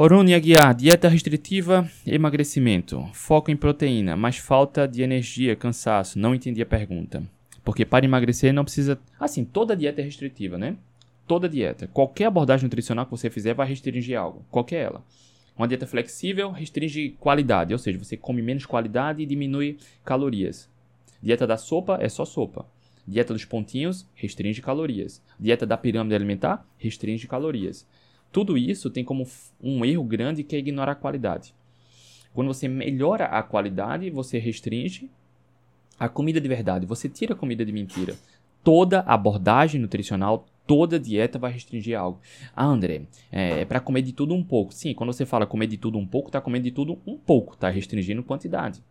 [0.00, 6.20] Orone Aguiar, dieta restritiva, emagrecimento, foco em proteína, mas falta de energia, cansaço.
[6.20, 7.24] Não entendi a pergunta.
[7.64, 8.96] Porque para emagrecer não precisa.
[9.18, 10.76] Assim, toda dieta é restritiva, né?
[11.26, 11.88] Toda dieta.
[11.88, 14.46] Qualquer abordagem nutricional que você fizer vai restringir algo.
[14.52, 15.02] Qualquer ela.
[15.56, 20.70] Uma dieta flexível restringe qualidade, ou seja, você come menos qualidade e diminui calorias.
[21.20, 22.64] Dieta da sopa é só sopa.
[23.04, 25.20] Dieta dos pontinhos restringe calorias.
[25.40, 27.84] Dieta da pirâmide alimentar restringe calorias.
[28.30, 29.26] Tudo isso tem como
[29.62, 31.54] um erro grande que é ignorar a qualidade.
[32.32, 35.10] Quando você melhora a qualidade, você restringe
[35.98, 38.14] a comida de verdade, você tira a comida de mentira.
[38.62, 42.20] Toda abordagem nutricional, toda dieta vai restringir algo.
[42.54, 43.02] Ah, André,
[43.32, 44.72] é, é para comer de tudo um pouco.
[44.72, 47.54] Sim, quando você fala comer de tudo um pouco, está comendo de tudo um pouco,
[47.54, 48.82] está restringindo quantidade.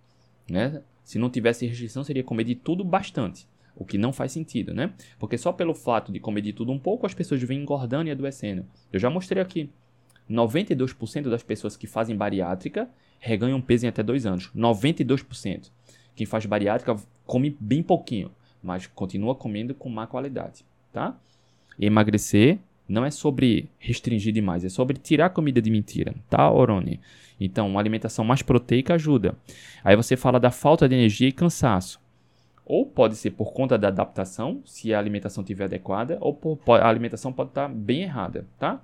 [0.49, 0.81] Né?
[1.03, 3.47] Se não tivesse restrição, seria comer de tudo bastante.
[3.77, 4.91] O que não faz sentido, né?
[5.19, 8.11] Porque só pelo fato de comer de tudo um pouco, as pessoas vêm engordando e
[8.11, 8.65] adoecendo.
[8.91, 9.69] Eu já mostrei aqui.
[10.29, 14.51] 92% das pessoas que fazem bariátrica reganham peso em até 2 anos.
[14.55, 15.69] 92%.
[16.15, 21.15] Quem faz bariátrica come bem pouquinho, mas continua comendo com má qualidade, tá?
[21.79, 22.57] Emagrecer
[22.89, 26.99] não é sobre restringir demais, é sobre tirar comida de mentira, tá, Orone?
[27.39, 29.37] Então, uma alimentação mais proteica ajuda.
[29.83, 31.99] Aí você fala da falta de energia e cansaço.
[32.69, 36.89] Ou pode ser por conta da adaptação, se a alimentação estiver adequada, ou por, a
[36.89, 38.81] alimentação pode estar bem errada, tá?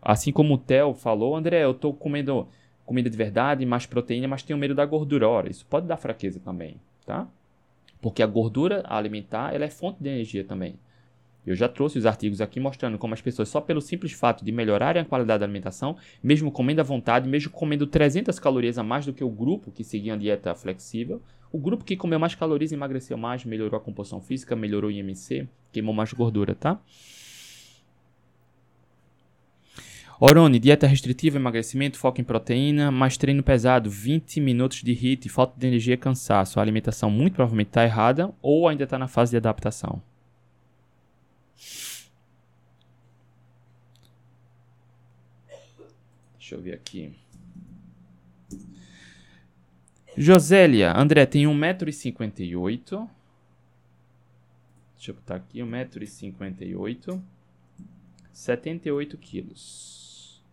[0.00, 2.46] Assim como o Theo falou, André, eu estou comendo
[2.86, 5.28] comida de verdade, mais proteína, mas tenho medo da gordura.
[5.28, 7.26] Ora, isso pode dar fraqueza também, tá?
[8.00, 10.78] Porque a gordura alimentar, ela é fonte de energia também.
[11.44, 14.52] Eu já trouxe os artigos aqui mostrando como as pessoas, só pelo simples fato de
[14.52, 19.04] melhorarem a qualidade da alimentação, mesmo comendo à vontade, mesmo comendo 300 calorias a mais
[19.04, 21.20] do que o grupo que seguia a dieta flexível,
[21.52, 25.48] o grupo que comeu mais calorias emagreceu mais, melhorou a composição física, melhorou o IMC,
[25.72, 26.80] queimou mais gordura, tá?
[30.22, 35.58] Orone, dieta restritiva, emagrecimento, foco em proteína, mais treino pesado, 20 minutos de HIIT, falta
[35.58, 36.58] de energia, cansaço.
[36.58, 40.02] A alimentação muito provavelmente está errada ou ainda está na fase de adaptação.
[46.38, 47.14] Deixa eu ver aqui.
[50.22, 53.08] Josélia, André tem 1,58m.
[54.94, 57.22] Deixa eu botar aqui, 1,58m.
[58.30, 60.44] 78 quilos.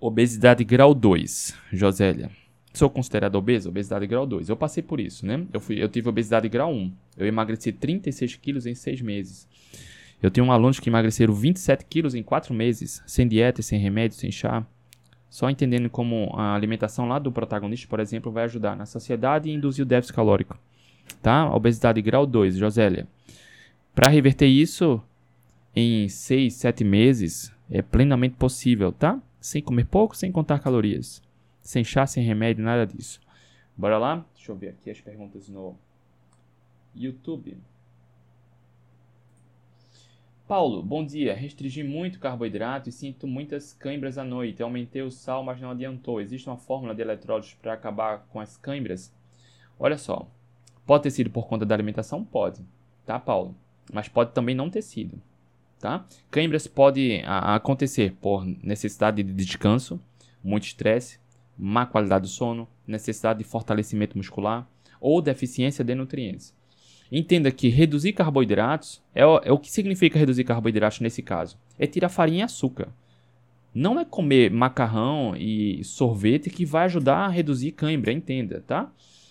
[0.00, 2.30] Obesidade grau 2, Josélia.
[2.72, 3.68] Sou considerado obeso?
[3.68, 4.48] Obesidade grau 2.
[4.48, 5.46] Eu passei por isso, né?
[5.52, 6.90] Eu, fui, eu tive obesidade grau 1.
[7.18, 9.46] Eu emagreci 36 quilos em 6 meses.
[10.22, 14.16] Eu tenho um alunos que emagreceram 27 quilos em 4 meses, sem dieta, sem remédio,
[14.16, 14.66] sem chá.
[15.30, 19.52] Só entendendo como a alimentação lá do protagonista, por exemplo, vai ajudar na saciedade e
[19.52, 20.58] induzir o déficit calórico.
[21.22, 21.54] Tá?
[21.54, 23.06] Obesidade grau 2, Josélia.
[23.94, 25.02] Para reverter isso
[25.74, 29.20] em 6, 7 meses é plenamente possível, tá?
[29.40, 31.22] Sem comer pouco, sem contar calorias.
[31.60, 33.20] Sem chá, sem remédio, nada disso.
[33.76, 34.24] Bora lá?
[34.34, 35.76] Deixa eu ver aqui as perguntas no
[36.94, 37.56] YouTube.
[40.48, 41.34] Paulo, bom dia.
[41.34, 44.62] Restringi muito carboidrato e sinto muitas câimbras à noite.
[44.62, 46.22] Aumentei o sal, mas não adiantou.
[46.22, 49.14] Existe uma fórmula de eletrólitos para acabar com as câimbras?
[49.78, 50.26] Olha só.
[50.86, 52.24] Pode ter sido por conta da alimentação?
[52.24, 52.64] Pode.
[53.04, 53.54] Tá, Paulo?
[53.92, 55.20] Mas pode também não ter sido.
[55.78, 56.06] Tá?
[56.30, 60.00] Câimbras pode acontecer por necessidade de descanso,
[60.42, 61.20] muito estresse,
[61.58, 64.66] má qualidade do sono, necessidade de fortalecimento muscular
[64.98, 66.56] ou deficiência de nutrientes.
[67.10, 71.56] Entenda que reduzir carboidratos é o, é o que significa reduzir carboidratos nesse caso.
[71.78, 72.88] É tirar farinha e açúcar.
[73.74, 78.90] Não é comer macarrão e sorvete que vai ajudar a reduzir cãibra, entenda, tá?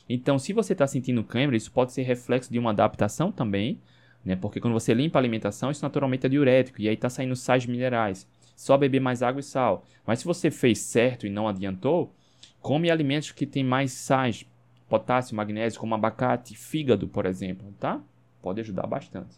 [0.09, 3.79] Então, se você está sentindo cãibra, isso pode ser reflexo de uma adaptação também,
[4.23, 4.35] né?
[4.35, 7.65] Porque quando você limpa a alimentação, isso naturalmente é diurético e aí está saindo sais
[7.65, 8.27] minerais.
[8.55, 9.85] Só beber mais água e sal.
[10.05, 12.13] Mas se você fez certo e não adiantou,
[12.61, 14.45] come alimentos que têm mais sais,
[14.87, 18.01] potássio, magnésio, como abacate, fígado, por exemplo, tá?
[18.41, 19.35] Pode ajudar bastante.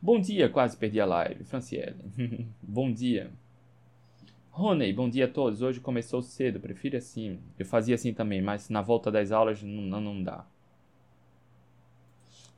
[0.00, 1.44] Bom dia, quase perdi a live.
[1.44, 1.96] Franciele.
[2.60, 3.30] bom dia.
[4.50, 5.62] Rony, bom dia a todos.
[5.62, 7.38] Hoje começou cedo, prefiro assim.
[7.58, 10.44] Eu fazia assim também, mas na volta das aulas não, não, dá.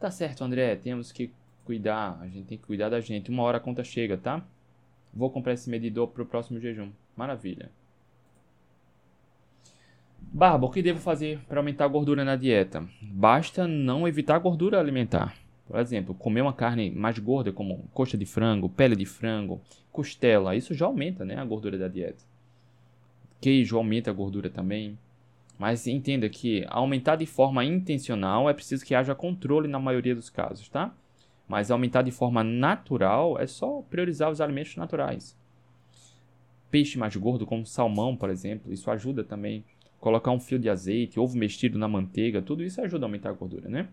[0.00, 0.74] Tá certo, André.
[0.76, 1.30] Temos que
[1.64, 2.18] cuidar.
[2.20, 3.30] A gente tem que cuidar da gente.
[3.30, 4.42] Uma hora a conta chega, tá?
[5.12, 6.90] Vou comprar esse medidor pro próximo jejum.
[7.14, 7.70] Maravilha.
[10.36, 12.84] Barba, o que devo fazer para aumentar a gordura na dieta?
[13.00, 15.36] Basta não evitar a gordura alimentar.
[15.64, 19.60] Por exemplo, comer uma carne mais gorda, como coxa de frango, pele de frango,
[19.92, 22.24] costela, isso já aumenta né, a gordura da dieta.
[23.40, 24.98] Queijo aumenta a gordura também.
[25.56, 30.30] Mas entenda que aumentar de forma intencional é preciso que haja controle na maioria dos
[30.30, 30.92] casos, tá?
[31.46, 35.38] Mas aumentar de forma natural é só priorizar os alimentos naturais.
[36.72, 39.64] Peixe mais gordo, como salmão, por exemplo, isso ajuda também.
[40.04, 43.32] Colocar um fio de azeite, ovo mexido na manteiga, tudo isso ajuda a aumentar a
[43.32, 43.88] gordura, né?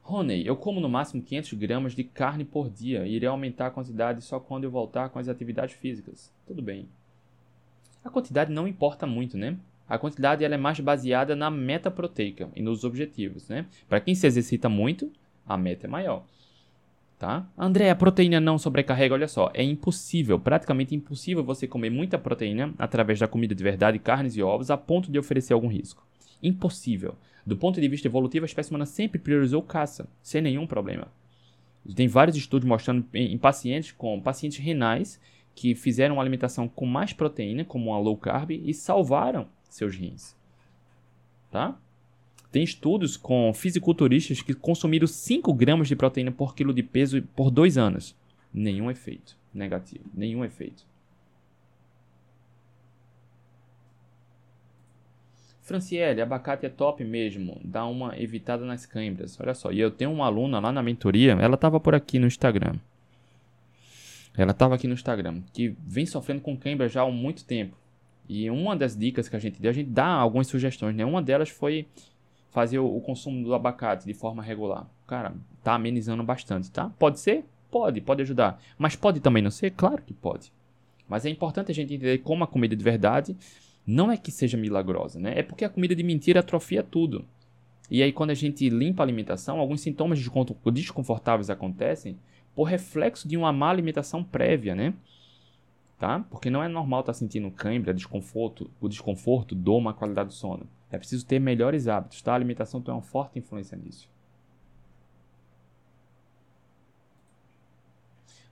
[0.00, 3.70] Rony, eu como no máximo 500 gramas de carne por dia e irei aumentar a
[3.72, 6.32] quantidade só quando eu voltar com as atividades físicas.
[6.46, 6.88] Tudo bem.
[8.04, 9.58] A quantidade não importa muito, né?
[9.88, 13.66] A quantidade ela é mais baseada na meta proteica e nos objetivos, né?
[13.88, 15.10] Para quem se exercita muito,
[15.44, 16.24] a meta é maior.
[17.20, 17.46] Tá?
[17.56, 22.72] André, a proteína não sobrecarrega, olha só, é impossível, praticamente impossível você comer muita proteína
[22.78, 26.02] através da comida de verdade, carnes e ovos, a ponto de oferecer algum risco.
[26.42, 27.14] Impossível.
[27.44, 31.08] Do ponto de vista evolutivo, a espécie humana sempre priorizou caça, sem nenhum problema.
[31.94, 35.20] Tem vários estudos mostrando em, pacientes com pacientes renais
[35.54, 40.34] que fizeram uma alimentação com mais proteína, como uma low carb, e salvaram seus rins.
[41.50, 41.76] Tá?
[42.50, 47.50] Tem estudos com fisiculturistas que consumiram 5 gramas de proteína por quilo de peso por
[47.50, 48.16] dois anos.
[48.52, 50.84] Nenhum efeito negativo, nenhum efeito.
[55.62, 59.38] Franciele, abacate é top mesmo, dá uma evitada nas câimbras.
[59.40, 62.26] Olha só, e eu tenho uma aluna lá na mentoria, ela estava por aqui no
[62.26, 62.74] Instagram.
[64.36, 67.76] Ela estava aqui no Instagram, que vem sofrendo com câimbra já há muito tempo.
[68.28, 71.04] E uma das dicas que a gente deu, a gente dá algumas sugestões, né?
[71.04, 71.86] Uma delas foi
[72.50, 74.86] fazer o, consumo do abacate de forma regular.
[75.06, 76.90] Cara, tá amenizando bastante, tá?
[76.98, 77.44] Pode ser?
[77.70, 78.60] Pode, pode ajudar.
[78.76, 79.70] Mas pode também não ser?
[79.70, 80.52] Claro que pode.
[81.08, 83.36] Mas é importante a gente entender como a comida de verdade
[83.86, 85.38] não é que seja milagrosa, né?
[85.38, 87.24] É porque a comida de mentira atrofia tudo.
[87.90, 90.20] E aí, quando a gente limpa a alimentação, alguns sintomas
[90.72, 92.16] desconfortáveis acontecem
[92.54, 94.94] por reflexo de uma má alimentação prévia, né?
[95.98, 96.24] Tá?
[96.30, 100.34] Porque não é normal estar tá sentindo cãibra, desconforto, o desconforto, dor, má qualidade do
[100.34, 100.66] sono.
[100.90, 102.32] É preciso ter melhores hábitos, tá?
[102.32, 104.10] A alimentação tem uma forte influência nisso.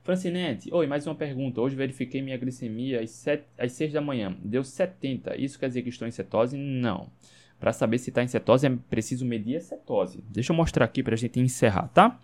[0.01, 1.61] Francinete, oi, mais uma pergunta.
[1.61, 4.35] Hoje verifiquei minha glicemia às, 7, às 6 da manhã.
[4.43, 5.35] Deu 70.
[5.39, 6.57] Isso quer dizer que estou em cetose?
[6.57, 7.11] Não.
[7.59, 10.23] Para saber se está em cetose, é preciso medir a cetose.
[10.29, 12.19] Deixa eu mostrar aqui para a gente encerrar, tá?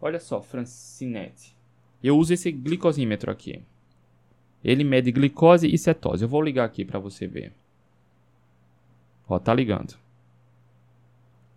[0.00, 1.56] Olha só, Francinete.
[2.02, 3.62] Eu uso esse glicosímetro aqui.
[4.62, 6.24] Ele mede glicose e cetose.
[6.24, 7.52] Eu vou ligar aqui para você ver.
[9.28, 9.96] Ó, tá ligando.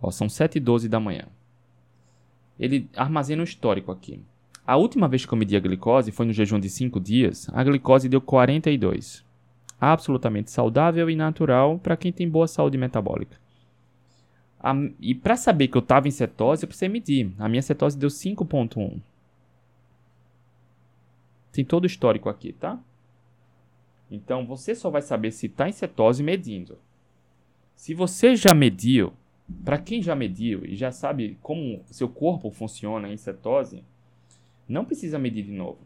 [0.02, 1.26] Ó, são 7 e 12 da manhã.
[2.60, 4.22] Ele armazena o histórico aqui.
[4.66, 7.64] A última vez que eu medi a glicose foi no jejum de 5 dias, a
[7.64, 9.26] glicose deu 42.
[9.80, 13.38] Absolutamente saudável e natural para quem tem boa saúde metabólica.
[14.60, 17.32] A, e para saber que eu estava em cetose, eu precisei medir.
[17.38, 19.00] A minha cetose deu 5.1.
[21.52, 22.80] Tem todo o histórico aqui, tá?
[24.10, 26.78] Então você só vai saber se está em cetose medindo.
[27.78, 29.14] Se você já mediu,
[29.64, 33.84] para quem já mediu e já sabe como seu corpo funciona em cetose,
[34.68, 35.78] não precisa medir de novo.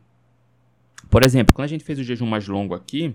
[1.10, 3.14] Por exemplo, quando a gente fez o jejum mais longo aqui,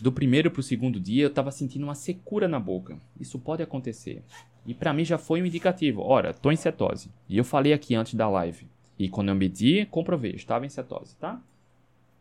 [0.00, 2.96] do primeiro para o segundo dia eu estava sentindo uma secura na boca.
[3.18, 4.22] Isso pode acontecer.
[4.64, 6.00] E para mim já foi um indicativo.
[6.00, 7.10] Ora, estou em cetose.
[7.28, 8.68] E eu falei aqui antes da live.
[8.96, 11.42] E quando eu medi, comprovei, estava em cetose, tá?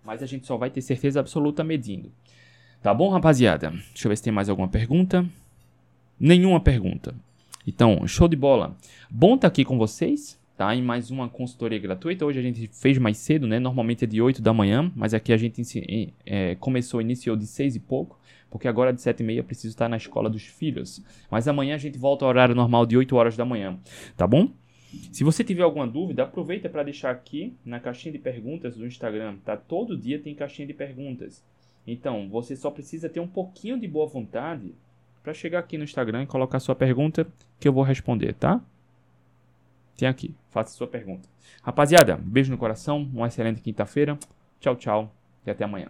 [0.03, 2.11] Mas a gente só vai ter certeza absoluta medindo.
[2.83, 3.69] Tá bom, rapaziada?
[3.69, 5.25] Deixa eu ver se tem mais alguma pergunta.
[6.19, 7.15] Nenhuma pergunta.
[7.65, 8.75] Então, show de bola.
[9.09, 10.75] Bom estar tá aqui com vocês tá?
[10.75, 12.25] Em mais uma consultoria gratuita.
[12.25, 13.59] Hoje a gente fez mais cedo, né?
[13.59, 17.77] Normalmente é de 8 da manhã, mas aqui a gente é, começou, iniciou de 6
[17.77, 18.19] e pouco,
[18.51, 21.03] porque agora de 7 e meia preciso estar na escola dos filhos.
[21.31, 23.77] Mas amanhã a gente volta ao horário normal de 8 horas da manhã,
[24.15, 24.49] tá bom?
[25.11, 29.37] Se você tiver alguma dúvida, aproveita para deixar aqui na caixinha de perguntas do Instagram,
[29.43, 29.57] tá?
[29.57, 31.43] Todo dia tem caixinha de perguntas.
[31.85, 34.73] Então, você só precisa ter um pouquinho de boa vontade
[35.21, 37.27] para chegar aqui no Instagram e colocar sua pergunta
[37.59, 38.61] que eu vou responder, tá?
[39.95, 41.29] Tem aqui, faça sua pergunta.
[41.61, 44.17] Rapaziada, beijo no coração, uma excelente quinta-feira.
[44.59, 45.15] Tchau, tchau
[45.45, 45.89] e até amanhã.